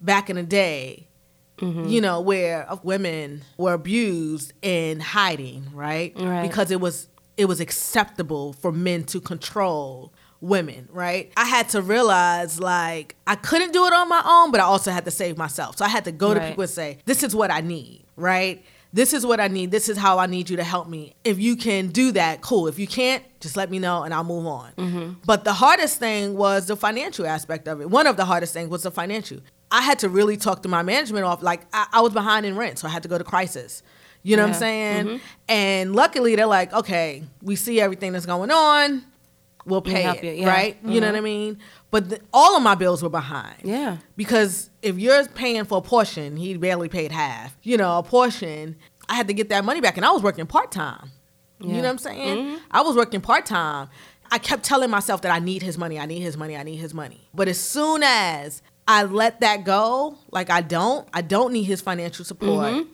[0.00, 1.08] back in the day,
[1.62, 1.86] Mm-hmm.
[1.86, 6.12] you know, where uh, women were abused in hiding, right?
[6.16, 6.42] Right.
[6.42, 11.32] Because it was it was acceptable for men to control women, right?
[11.36, 14.90] I had to realize like I couldn't do it on my own, but I also
[14.90, 15.78] had to save myself.
[15.78, 18.64] So I had to go to people and say, "This is what I need," right?
[18.92, 19.70] This is what I need.
[19.70, 21.14] This is how I need you to help me.
[21.24, 22.66] If you can do that, cool.
[22.66, 24.72] If you can't, just let me know and I'll move on.
[24.76, 25.12] Mm-hmm.
[25.24, 27.88] But the hardest thing was the financial aspect of it.
[27.88, 29.38] One of the hardest things was the financial.
[29.72, 31.42] I had to really talk to my management off.
[31.42, 33.82] Like I, I was behind in rent, so I had to go to crisis.
[34.22, 34.58] You know what I'm Yeah.
[34.58, 35.06] saying?
[35.06, 35.16] Mm-hmm.
[35.48, 39.04] And luckily, they're like, okay, we see everything that's going on.
[39.64, 40.48] We'll pay help it, you, yeah.
[40.48, 40.76] right?
[40.84, 41.16] You know what mm-hmm.
[41.16, 41.58] I mean?
[41.90, 43.56] But the, all of my bills were behind.
[43.64, 43.98] Yeah.
[44.16, 47.56] Because if you're paying for a portion, he barely paid half.
[47.62, 48.76] You know, a portion,
[49.08, 51.10] I had to get that money back, and I was working part time.
[51.60, 52.38] You know what I'm saying?
[52.38, 52.56] Mm-hmm.
[52.72, 53.88] I was working part time.
[54.32, 56.76] I kept telling myself that I need his money, I need his money, I need
[56.76, 57.28] his money.
[57.34, 61.80] But as soon as I let that go, like I don't, I don't need his
[61.80, 62.86] financial support.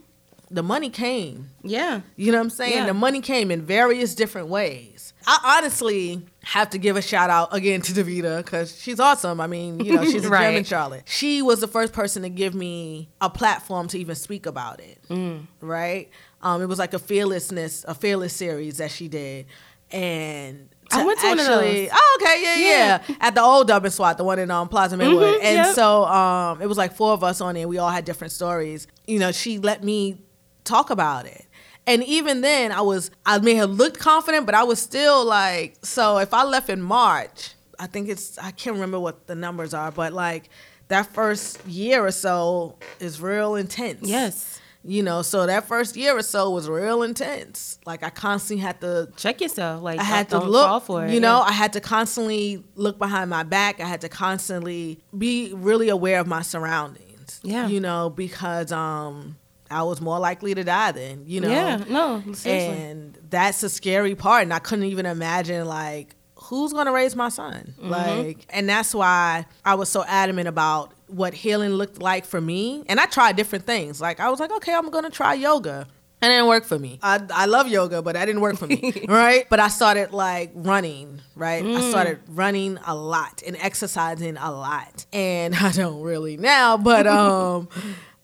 [0.51, 1.51] The money came.
[1.63, 2.01] Yeah.
[2.17, 2.73] You know what I'm saying?
[2.73, 2.87] Yeah.
[2.87, 5.13] The money came in various different ways.
[5.27, 9.43] I honestly have to give a shout out again to Davita because she's awesome.
[9.43, 11.03] I mean, you know, she's a gem in Charlotte.
[11.05, 14.99] She was the first person to give me a platform to even speak about it.
[15.11, 15.47] Mm.
[15.61, 16.09] Right?
[16.41, 19.47] Um, it was like a fearlessness, a fearless series that she did,
[19.91, 20.69] and.
[20.91, 21.89] I went to one of those.
[21.93, 23.17] Oh, okay, yeah, yeah, Yeah.
[23.21, 25.35] At the old Dupp and Swat, the one in um, Plaza Midwood.
[25.35, 25.75] Mhm, and yep.
[25.75, 27.69] so um, it was like four of us on there.
[27.69, 28.87] We all had different stories.
[29.07, 30.23] You know, she let me
[30.65, 31.45] talk about it.
[31.87, 35.77] And even then, I was, I may have looked confident, but I was still like,
[35.83, 39.73] so if I left in March, I think it's, I can't remember what the numbers
[39.73, 40.51] are, but like
[40.89, 44.07] that first year or so is real intense.
[44.09, 44.61] Yes.
[44.85, 47.79] You know, so that first year or so was real intense.
[47.85, 49.83] Like I constantly had to Check yourself.
[49.83, 51.11] Like I had to look, for it.
[51.13, 51.49] you know, Yeah.
[51.49, 53.81] I had to constantly look behind my back.
[53.81, 57.41] I had to constantly be really aware of my surroundings.
[57.43, 57.67] Yeah.
[57.67, 59.37] You know, because um
[59.71, 61.51] I was more likely to die then, you know.
[61.51, 61.85] Yeah.
[61.89, 62.23] No.
[62.33, 62.83] Seriously.
[62.83, 64.45] And that's a scary part.
[64.45, 67.75] And I couldn't even imagine like who's gonna raise my son?
[67.79, 67.91] Mm-hmm.
[67.91, 72.85] Like and that's why I was so adamant about what healing looked like for me.
[72.89, 74.01] And I tried different things.
[74.01, 75.87] Like I was like, okay, I'm gonna try yoga.
[76.21, 76.99] And it didn't work for me.
[77.01, 79.05] I, I love yoga, but that didn't work for me.
[79.09, 79.47] right?
[79.49, 81.65] But I started like running, right?
[81.65, 85.07] I started running a lot and exercising a lot.
[85.13, 87.69] And I don't really now, but um,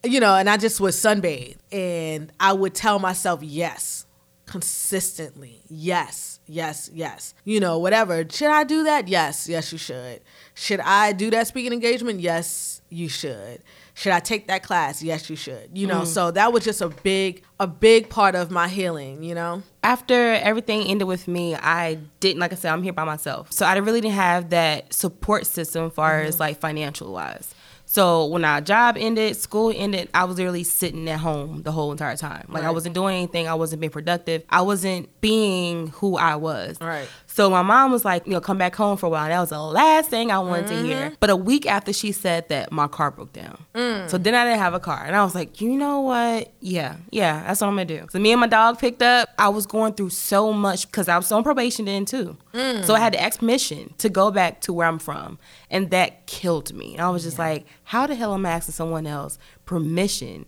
[0.03, 4.07] you know, and I just would sunbathe and I would tell myself yes
[4.47, 5.63] consistently.
[5.69, 7.35] Yes, yes, yes.
[7.45, 8.25] You know, whatever.
[8.29, 9.09] Should I do that?
[9.09, 10.21] Yes, yes, you should.
[10.55, 12.21] Should I do that speaking engagement?
[12.21, 13.63] Yes, you should.
[13.95, 15.03] Should I take that class?
[15.03, 15.71] Yes, you should.
[15.73, 16.07] You know, mm.
[16.07, 19.63] so that was just a big, a big part of my healing, you know?
[19.85, 23.53] after everything ended with me, I didn't like I said, I'm here by myself.
[23.53, 26.29] So I really didn't have that support system as far mm-hmm.
[26.29, 27.54] as like financial wise.
[27.95, 31.93] So when our job ended, school ended, I was literally sitting at home the whole
[31.93, 32.45] entire time.
[32.49, 36.77] Like I wasn't doing anything, I wasn't being productive, I wasn't being who I was.
[36.81, 37.07] Right.
[37.35, 39.27] So my mom was like, you know, come back home for a while.
[39.29, 41.07] That was the last thing I wanted to hear.
[41.07, 41.15] Mm-hmm.
[41.19, 43.59] But a week after she said that, my car broke down.
[43.75, 44.09] Mm.
[44.09, 45.03] So then I didn't have a car.
[45.05, 46.53] And I was like, you know what?
[46.61, 48.07] Yeah, yeah, that's what I'm gonna do.
[48.11, 49.31] So me and my dog picked up.
[49.37, 52.37] I was going through so much because I was on probation then too.
[52.53, 52.85] Mm.
[52.85, 55.41] So I had to ask permission to go back to where I'm from.
[55.71, 56.93] And that killed me.
[56.93, 60.47] And I was just like, how the hell am I asking someone else permission?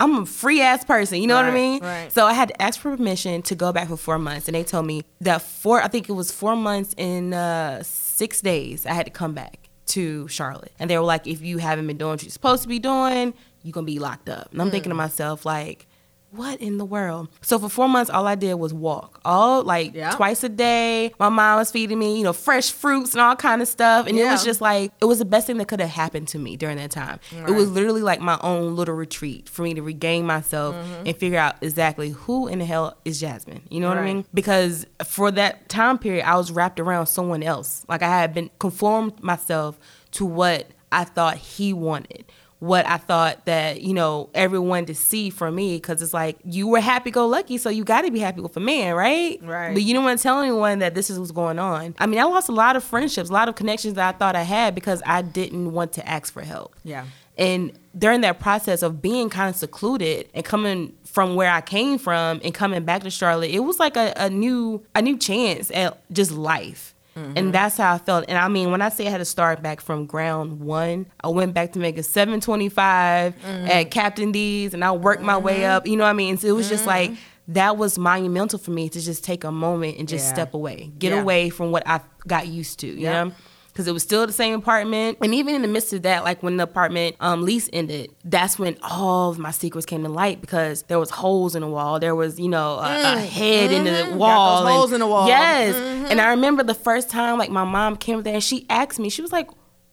[0.00, 1.82] I'm a free ass person, you know what I mean?
[1.82, 2.12] right.
[2.12, 4.62] So I had to ask for permission to go back for four months, and they
[4.62, 8.92] told me that four, I think it was four months in uh, six days, I
[8.92, 12.12] had to come back to Charlotte, and they were like, if you haven't been doing
[12.12, 13.34] what you're supposed to be doing,
[13.64, 14.52] you're gonna be locked up.
[14.52, 14.98] And I'm thinking to Hmm.
[14.98, 15.87] myself, like,
[16.30, 17.28] what in the world?
[17.40, 20.10] So for four months, all I did was walk, all like Yeah.
[20.10, 21.12] twice a day.
[21.18, 24.18] My mom was feeding me, you know, fresh fruits and all kind of stuff, and
[24.18, 26.56] it was just like it was the best thing that could have happened to me
[26.56, 27.18] during that time.
[27.32, 31.06] It was literally like my own little retreat for me to regain myself Mm-hmm.
[31.06, 33.62] and figure out exactly who in the hell is Jasmine.
[33.70, 34.24] You know what I mean?
[34.34, 37.84] Because for that time period, I was wrapped around someone else.
[37.88, 39.78] Like I had been conformed myself
[40.12, 42.24] to what I thought he wanted.
[42.60, 46.66] What I thought that you know everyone to see from me, because it's like you
[46.66, 49.38] were happy go lucky, so you got to be happy with a man, right?
[49.42, 49.72] Right.
[49.72, 51.94] But you didn't want to tell anyone that this is what's going on.
[51.98, 54.34] I mean, I lost a lot of friendships, a lot of connections that I thought
[54.34, 56.74] I had because I didn't want to ask for help.
[56.82, 57.04] Yeah.
[57.38, 61.98] And during that process of being kind of secluded and coming from where I came
[61.98, 65.70] from and coming back to Charlotte, it was like a, a new a new chance
[65.70, 66.94] at just life.
[67.36, 68.24] And that's how I felt.
[68.28, 71.28] And I mean, when I say I had to start back from ground one, I
[71.28, 73.68] went back to making 725 mm.
[73.68, 75.70] at Captain D's and I worked my way mm-hmm.
[75.70, 75.86] up.
[75.86, 76.36] You know what I mean?
[76.36, 77.12] So it was just mm-hmm.
[77.12, 80.34] like that was monumental for me to just take a moment and just Yeah.
[80.34, 81.20] step away, get Yeah.
[81.20, 83.24] away from what I got used to, you Yeah.
[83.24, 83.32] know?
[83.78, 85.18] Because it was still the same apartment.
[85.20, 88.58] And even in the midst of that, like when the apartment um, lease ended, that's
[88.58, 92.00] when all of my secrets came to light because there was holes in the wall.
[92.00, 94.62] There was, you know, a, a head in the wall.
[94.62, 94.64] Mm.
[94.64, 95.28] those holes in the wall.
[95.28, 96.02] Mm-hmm.
[96.02, 96.10] Yes.
[96.10, 99.10] And I remember the first time, like my mom came there and she asked me,
[99.10, 99.48] she was like,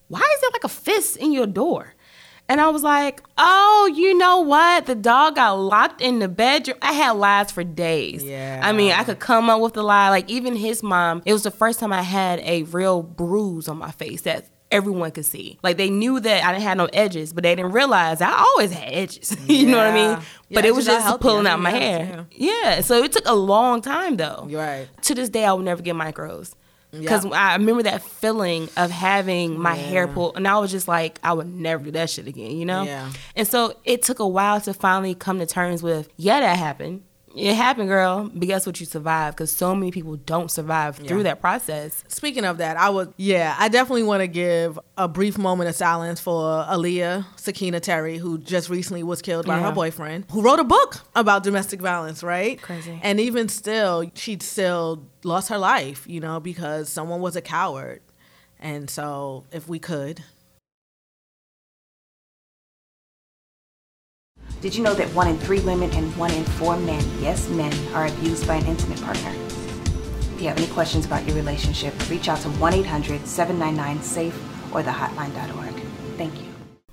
[0.08, 1.94] why is there like a fist in your door?
[2.48, 4.86] And I was like, oh, you know what?
[4.86, 6.78] The dog got locked in the bedroom.
[6.82, 8.24] I had lies for days.
[8.24, 8.62] Yeah.
[8.64, 10.10] I mean, I could come up with the lie.
[10.10, 13.78] Like, even his mom, it was the first time I had a real bruise on
[13.80, 15.58] my face that everyone could see.
[15.64, 18.72] Like, they knew that I didn't have no edges, but they didn't realize I always
[18.72, 19.36] had edges.
[19.48, 19.94] you know what I Yeah.
[19.96, 20.10] mean?
[20.50, 22.28] Yeah, but it was just pulling out my hair.
[22.32, 22.82] yes, Yeah.
[22.82, 24.46] So it took a long time, though.
[24.48, 24.88] You're right.
[25.04, 26.54] To this day, I will never get micros.
[27.00, 27.32] Because Yeah.
[27.32, 31.34] I remember that feeling of having my hair pulled, and I was just like, I
[31.34, 32.84] would never do that shit again, you know?
[32.84, 33.12] Yeah.
[33.36, 37.04] And so it took a while to finally come to terms with, yeah, that happened.
[37.36, 38.30] It happened, girl.
[38.34, 38.80] But guess what?
[38.80, 42.04] You survived because so many people don't survive through that process.
[42.08, 45.76] Speaking of that, I would yeah, I definitely want to give a brief moment of
[45.76, 49.66] silence for Aaliyah Sakina Terry, who just recently was killed by Yeah.
[49.68, 52.62] her boyfriend, who wrote a book about domestic violence, right?
[52.62, 53.00] Crazy.
[53.04, 58.02] And even still, she still lost her life, you know, because someone was a coward.
[58.60, 60.24] And so, if we could,
[64.66, 67.72] Did you know that one in three women and one in four men, yes, men,
[67.94, 69.30] are abused by an intimate partner?
[70.34, 74.74] If you have any questions about your relationship, reach out to 1 800 799 SAFE
[74.74, 75.76] or thehotline.org.
[76.18, 76.48] Thank you.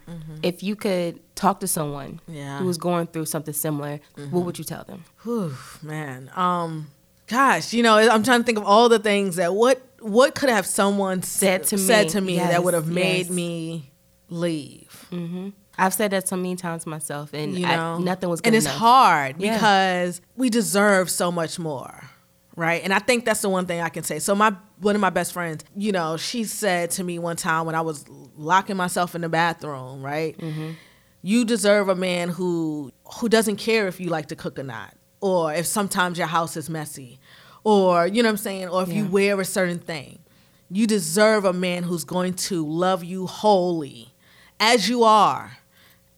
[0.06, 0.34] Mm-hmm.
[0.42, 2.58] If you could talk to someone Yeah.
[2.58, 4.44] who was going through something similar, what mm-hmm.
[4.44, 5.04] would you tell them?
[5.22, 6.30] Whew, man.
[6.36, 6.88] Um,
[7.26, 10.50] gosh, you know, I'm trying to think of all the things that what what could
[10.50, 12.10] have someone Said to said me.
[12.10, 13.30] to me Yes, that would have made yes.
[13.30, 13.92] me
[14.28, 15.06] leave.
[15.10, 15.48] Mm-hmm.
[15.82, 18.78] I've said that so many times myself, and you I- nothing was and it's enough.
[18.78, 19.54] hard Yeah.
[19.54, 22.04] because we deserve so much more
[22.54, 22.82] right?
[22.84, 24.18] And i think that's the one thing i can say.
[24.18, 27.64] So my one of my best friends you know she said to me one time
[27.66, 28.04] when i was
[28.36, 30.36] locking myself in the bathroom right?
[30.36, 30.72] Mm-hmm.
[31.22, 34.94] you deserve a man who who doesn't care if you like to cook or not
[35.20, 37.18] or if sometimes your house is messy
[37.64, 40.18] or you know what i'm saying or if you wear a certain thing.
[40.74, 44.14] You deserve a man who's going to love you wholly
[44.58, 45.58] as you are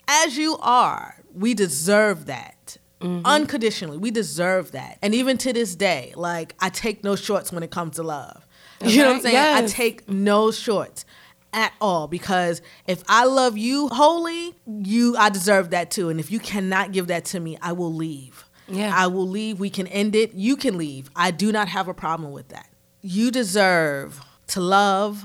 [0.09, 1.17] as you are.
[1.33, 2.77] We deserve that.
[3.01, 3.27] Mm-hmm.
[3.27, 3.99] unconditionally.
[3.99, 4.97] We deserve that.
[5.03, 8.47] And even to this day, like I take no shorts when it comes to love.
[8.83, 9.65] You know what I'm Okay, saying?
[9.65, 11.05] I take no shorts
[11.53, 16.09] at all because if I love you wholly, you I deserve that too.
[16.09, 18.47] And if you cannot give that to me, I will leave.
[18.69, 18.91] Yeah.
[18.95, 19.61] I will leave.
[19.61, 20.33] We can end it.
[20.33, 21.11] You can leave.
[21.15, 22.71] I do not have a problem with that.
[23.03, 25.25] You deserve to love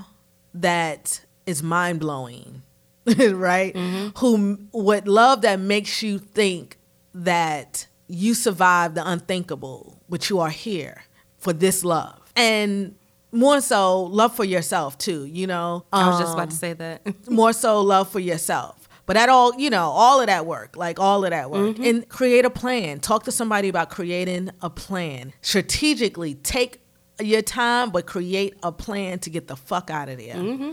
[0.54, 2.64] that is mind blowing,
[3.34, 3.74] right?
[3.74, 4.18] Mm-hmm.
[4.18, 6.78] Who what love that makes you think
[7.14, 11.04] that you survived the unthinkable, but you are here
[11.38, 12.96] for this love, and
[13.32, 15.26] more so love for yourself too.
[15.26, 17.30] You know, I was just about Um, to say that.
[17.30, 18.76] more so love for yourself.
[19.06, 21.84] But at all, you know, all of that work, like all of that work, mm-hmm.
[21.84, 23.00] and create a plan.
[23.00, 25.34] Talk to somebody about creating a plan.
[25.42, 26.82] Strategically, take
[27.20, 30.36] your time, but create a plan to get the fuck out of there.
[30.36, 30.72] Mm-hmm.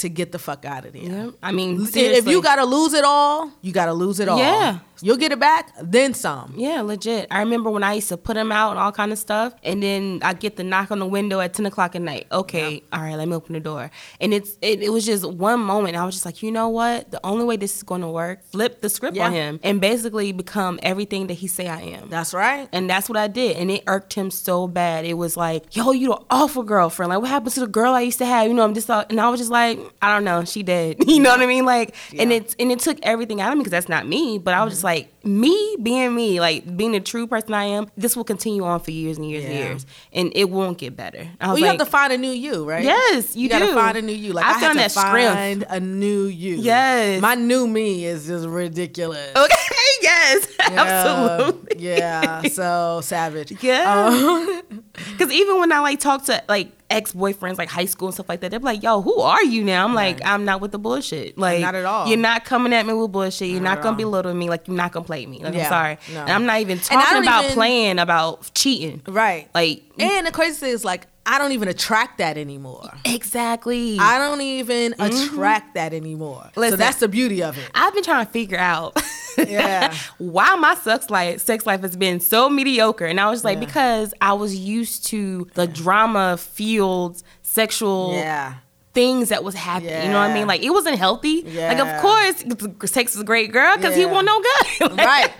[0.00, 1.02] To get the fuck out of there.
[1.02, 1.30] Yeah.
[1.42, 4.38] I mean, If you gotta lose it all, you gotta lose it all.
[4.38, 4.78] Yeah.
[5.02, 6.54] You'll get it back, then some.
[6.56, 7.26] Yeah, legit.
[7.30, 9.82] I remember when I used to put them out and all kind of stuff, and
[9.82, 12.26] then I get the knock on the window at ten o'clock at night.
[12.30, 13.90] Okay, all right, let me open the door.
[14.20, 15.96] And it's it, it was just one moment.
[15.96, 17.10] I was just like, you know what?
[17.10, 20.32] The only way this is going to work, flip the script on him and basically
[20.32, 22.08] become everything that he say I am.
[22.08, 22.68] That's right.
[22.72, 23.56] And that's what I did.
[23.56, 25.04] And it irked him so bad.
[25.04, 27.10] It was like, yo, you the awful girlfriend.
[27.10, 28.48] Like, what happened to the girl I used to have?
[28.48, 30.44] You know, I'm just, uh, and I was just like, I don't know.
[30.44, 30.96] She dead.
[31.10, 31.64] You know what I mean?
[31.64, 32.38] Like, and Yeah.
[32.38, 34.38] it's, and it took everything out of me because that's not me.
[34.38, 34.89] But I was just like,
[35.24, 38.90] me being me, like being the true person I am, this will continue on for
[38.90, 39.86] years and years and years.
[40.12, 41.28] And it won't get better.
[41.40, 42.82] I Well, you like, have to find a new you, right?
[42.84, 43.74] Yes, you gotta do.
[43.74, 44.32] find a new you.
[44.32, 45.34] Like I I, found to that strength.
[45.34, 46.56] find a new you.
[46.56, 47.20] Yes.
[47.20, 49.30] my new me is just ridiculous.
[49.36, 49.54] okay,
[50.02, 51.84] yes, Yeah, absolutely.
[51.84, 53.52] Yeah, so savage.
[53.62, 54.06] Yeah.
[54.06, 54.62] Um,
[55.12, 58.28] because even when I like talk to like ex boyfriends, like high school and stuff
[58.28, 60.78] like that, they're like, "Yo, who are you now?" I'm like, "I'm not with the
[60.78, 61.38] bullshit.
[61.38, 62.06] Like, Not at all.
[62.08, 63.48] You're not coming at me with bullshit.
[63.48, 63.98] You're Not not, gonna all.
[63.98, 64.48] belittle me.
[64.50, 65.38] Like, you're not gonna play me.
[65.42, 65.98] Like, Yeah, I'm sorry.
[66.12, 66.20] no.
[66.22, 69.02] And I'm not even talking about even- playing about cheating.
[69.06, 69.48] Right.
[69.54, 72.90] Like, and the crazy thing is, like, I don't even attract that anymore.
[73.04, 73.98] exactly.
[74.00, 75.28] I don't even mm-hmm.
[75.32, 76.50] attract that anymore.
[76.56, 77.70] so that's the beauty of it.
[77.72, 79.00] I've been trying to figure out
[79.38, 79.94] Yeah.
[80.18, 83.06] why my sex life sex life has been so mediocre.
[83.06, 83.66] And I was like, Yeah.
[83.66, 88.54] because I was used to the drama filled sexual Yeah.
[88.92, 90.02] things that was happening.
[90.02, 90.48] You know what I mean?
[90.48, 91.42] Like it wasn't healthy.
[91.42, 94.10] Like of course, sex is a great girl because he Yeah.
[94.12, 94.90] won't no good.
[94.96, 95.30] Like- Right.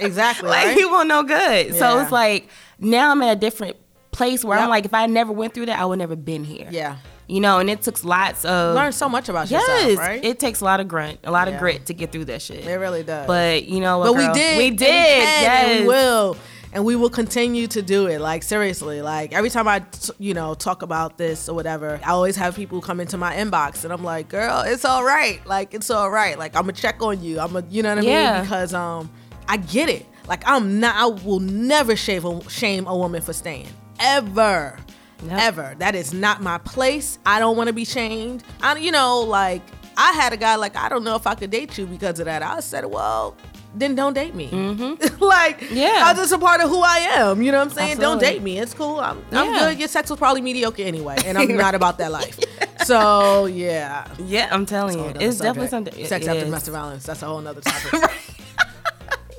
[0.00, 0.48] Exactly.
[0.48, 0.76] Like right?
[0.76, 1.74] he won't no good.
[1.76, 2.48] So it's like
[2.80, 3.76] now I'm at a different
[4.16, 4.64] place where Yep.
[4.64, 6.68] I'm like, if I never went through that, I would never been here.
[6.70, 6.96] Yeah.
[7.28, 10.24] You know, and it took lots of Learn so much about Yes, yourself, right?
[10.24, 11.54] it takes a lot of grunt, a lot Yeah.
[11.54, 12.64] of grit to get through that shit.
[12.66, 13.26] It really does.
[13.26, 14.28] But you know but girl?
[14.28, 14.58] we did.
[14.58, 14.86] We did.
[14.88, 15.80] can, yes.
[15.82, 16.36] We will.
[16.72, 18.20] And we will continue to do it.
[18.20, 22.10] Like seriously, like every time I, t- you know, talk about this or whatever, I
[22.10, 25.40] always have people come into my inbox, and I'm like, "Girl, it's all right.
[25.46, 26.38] Like it's all right.
[26.38, 27.40] Like I'm gonna check on you.
[27.40, 28.32] I'm gonna, you know what I Yeah.
[28.34, 28.42] mean?
[28.42, 29.10] Because um,
[29.48, 30.04] I get it.
[30.28, 30.96] Like I'm not.
[30.96, 33.68] I will never shave a, shame a woman for staying
[34.00, 34.78] ever.
[35.24, 35.38] Yep.
[35.40, 35.74] Ever.
[35.78, 37.18] That is not my place.
[37.24, 38.44] I don't want to be shamed.
[38.60, 39.62] I, you know, like
[39.96, 42.26] I had a guy like I don't know if I could date you because of
[42.26, 42.42] that.
[42.42, 43.34] I said, well,
[43.74, 44.46] then don't date me.
[45.20, 45.74] like, Mm-hmm.
[45.76, 46.00] Yeah.
[46.04, 47.40] that's just a part of who I am.
[47.42, 47.98] You know what I'm saying?
[47.98, 48.58] Don't date me.
[48.58, 49.00] It's cool.
[49.00, 49.58] I'm, I'm Yeah.
[49.70, 49.78] good.
[49.78, 52.38] Your sex was probably mediocre anyway, and I'm not about that life.
[52.84, 54.06] So yeah.
[54.18, 55.70] Yeah, I'm telling you, it's definitely subject.
[55.96, 56.06] something.
[56.06, 56.44] Sex it after is.
[56.44, 57.04] domestic violence.
[57.04, 58.12] That's a whole nother topic.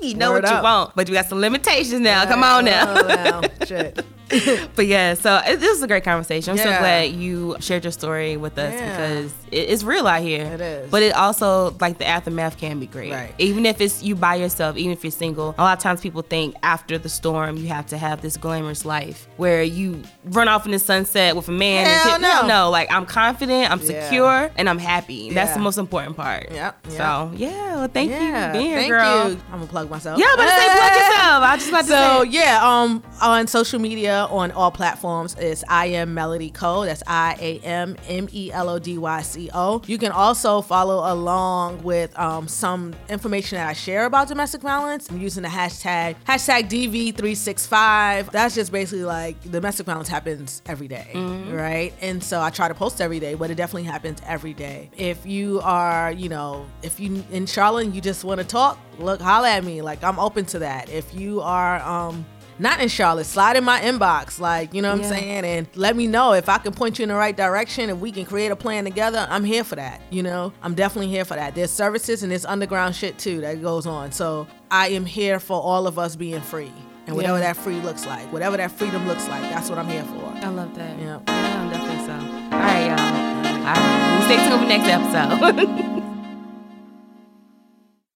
[0.02, 2.26] You know Word what you want, but you got some limitations now.
[2.26, 2.94] Come on now.
[3.06, 3.40] Wow.
[3.66, 4.04] Shit.
[4.76, 6.52] but yeah, so it, this is a great conversation.
[6.52, 8.90] I'm so glad you shared your story with us Yeah.
[8.90, 10.44] because it, it's real out here.
[10.44, 10.90] It is.
[10.90, 13.12] But it also like the aftermath can be great.
[13.12, 13.34] Right.
[13.38, 15.54] Even if it's you by yourself, even if you're single.
[15.58, 18.84] A lot of times people think after the storm you have to have this glamorous
[18.84, 21.86] life where you run off in the sunset with a man.
[21.86, 22.20] and Hell shit.
[22.20, 22.46] no.
[22.46, 24.04] no, like I'm confident, I'm Yeah.
[24.08, 25.30] secure, and I'm happy.
[25.32, 26.50] That's the most important part.
[26.50, 29.30] Yep, So yeah, well, thank you for being here, girl.
[29.30, 29.36] you.
[29.52, 30.18] I'm gonna plug myself.
[30.18, 31.42] Yeah, I'm about to say plug yourself.
[31.44, 32.30] I just about to So say.
[32.30, 36.84] yeah, um, on social media on all platforms is I am Melody Co.
[36.84, 39.82] That's I A M M E L O D Y C O.
[39.86, 45.10] You can also follow along with um, some information that I share about domestic violence.
[45.10, 48.30] I'm using the hashtag hashtag DV365.
[48.30, 51.10] That's just basically like domestic violence happens every day,
[51.50, 51.92] right?
[52.00, 54.90] And so I try to post every day, but it definitely happens every day.
[54.96, 58.78] If you are, you know, if you in Charlotte and you just want to talk,
[58.98, 59.82] look, holla at me.
[59.82, 60.88] Like I'm open to that.
[60.90, 62.24] If you are um
[62.58, 64.38] not in Charlotte, slide in my inbox.
[64.40, 65.06] Like, you know what Yeah.
[65.08, 65.44] I'm saying?
[65.44, 68.10] And let me know if I can point you in the right direction, if we
[68.12, 69.26] can create a plan together.
[69.30, 70.00] I'm here for that.
[70.10, 71.54] You know, I'm definitely here for that.
[71.54, 74.12] There's services and there's underground shit too that goes on.
[74.12, 76.72] So I am here for all of us being free.
[77.06, 77.54] And whatever Yeah.
[77.54, 80.26] that free looks like, whatever that freedom looks like, that's what I'm here for.
[80.44, 80.98] I love that.
[80.98, 81.18] Yeah.
[81.26, 82.12] Yeah, I'm definitely so.
[82.12, 83.66] All right, y'all.
[83.66, 84.18] All right.
[84.28, 86.04] we Stay tuned for next episode.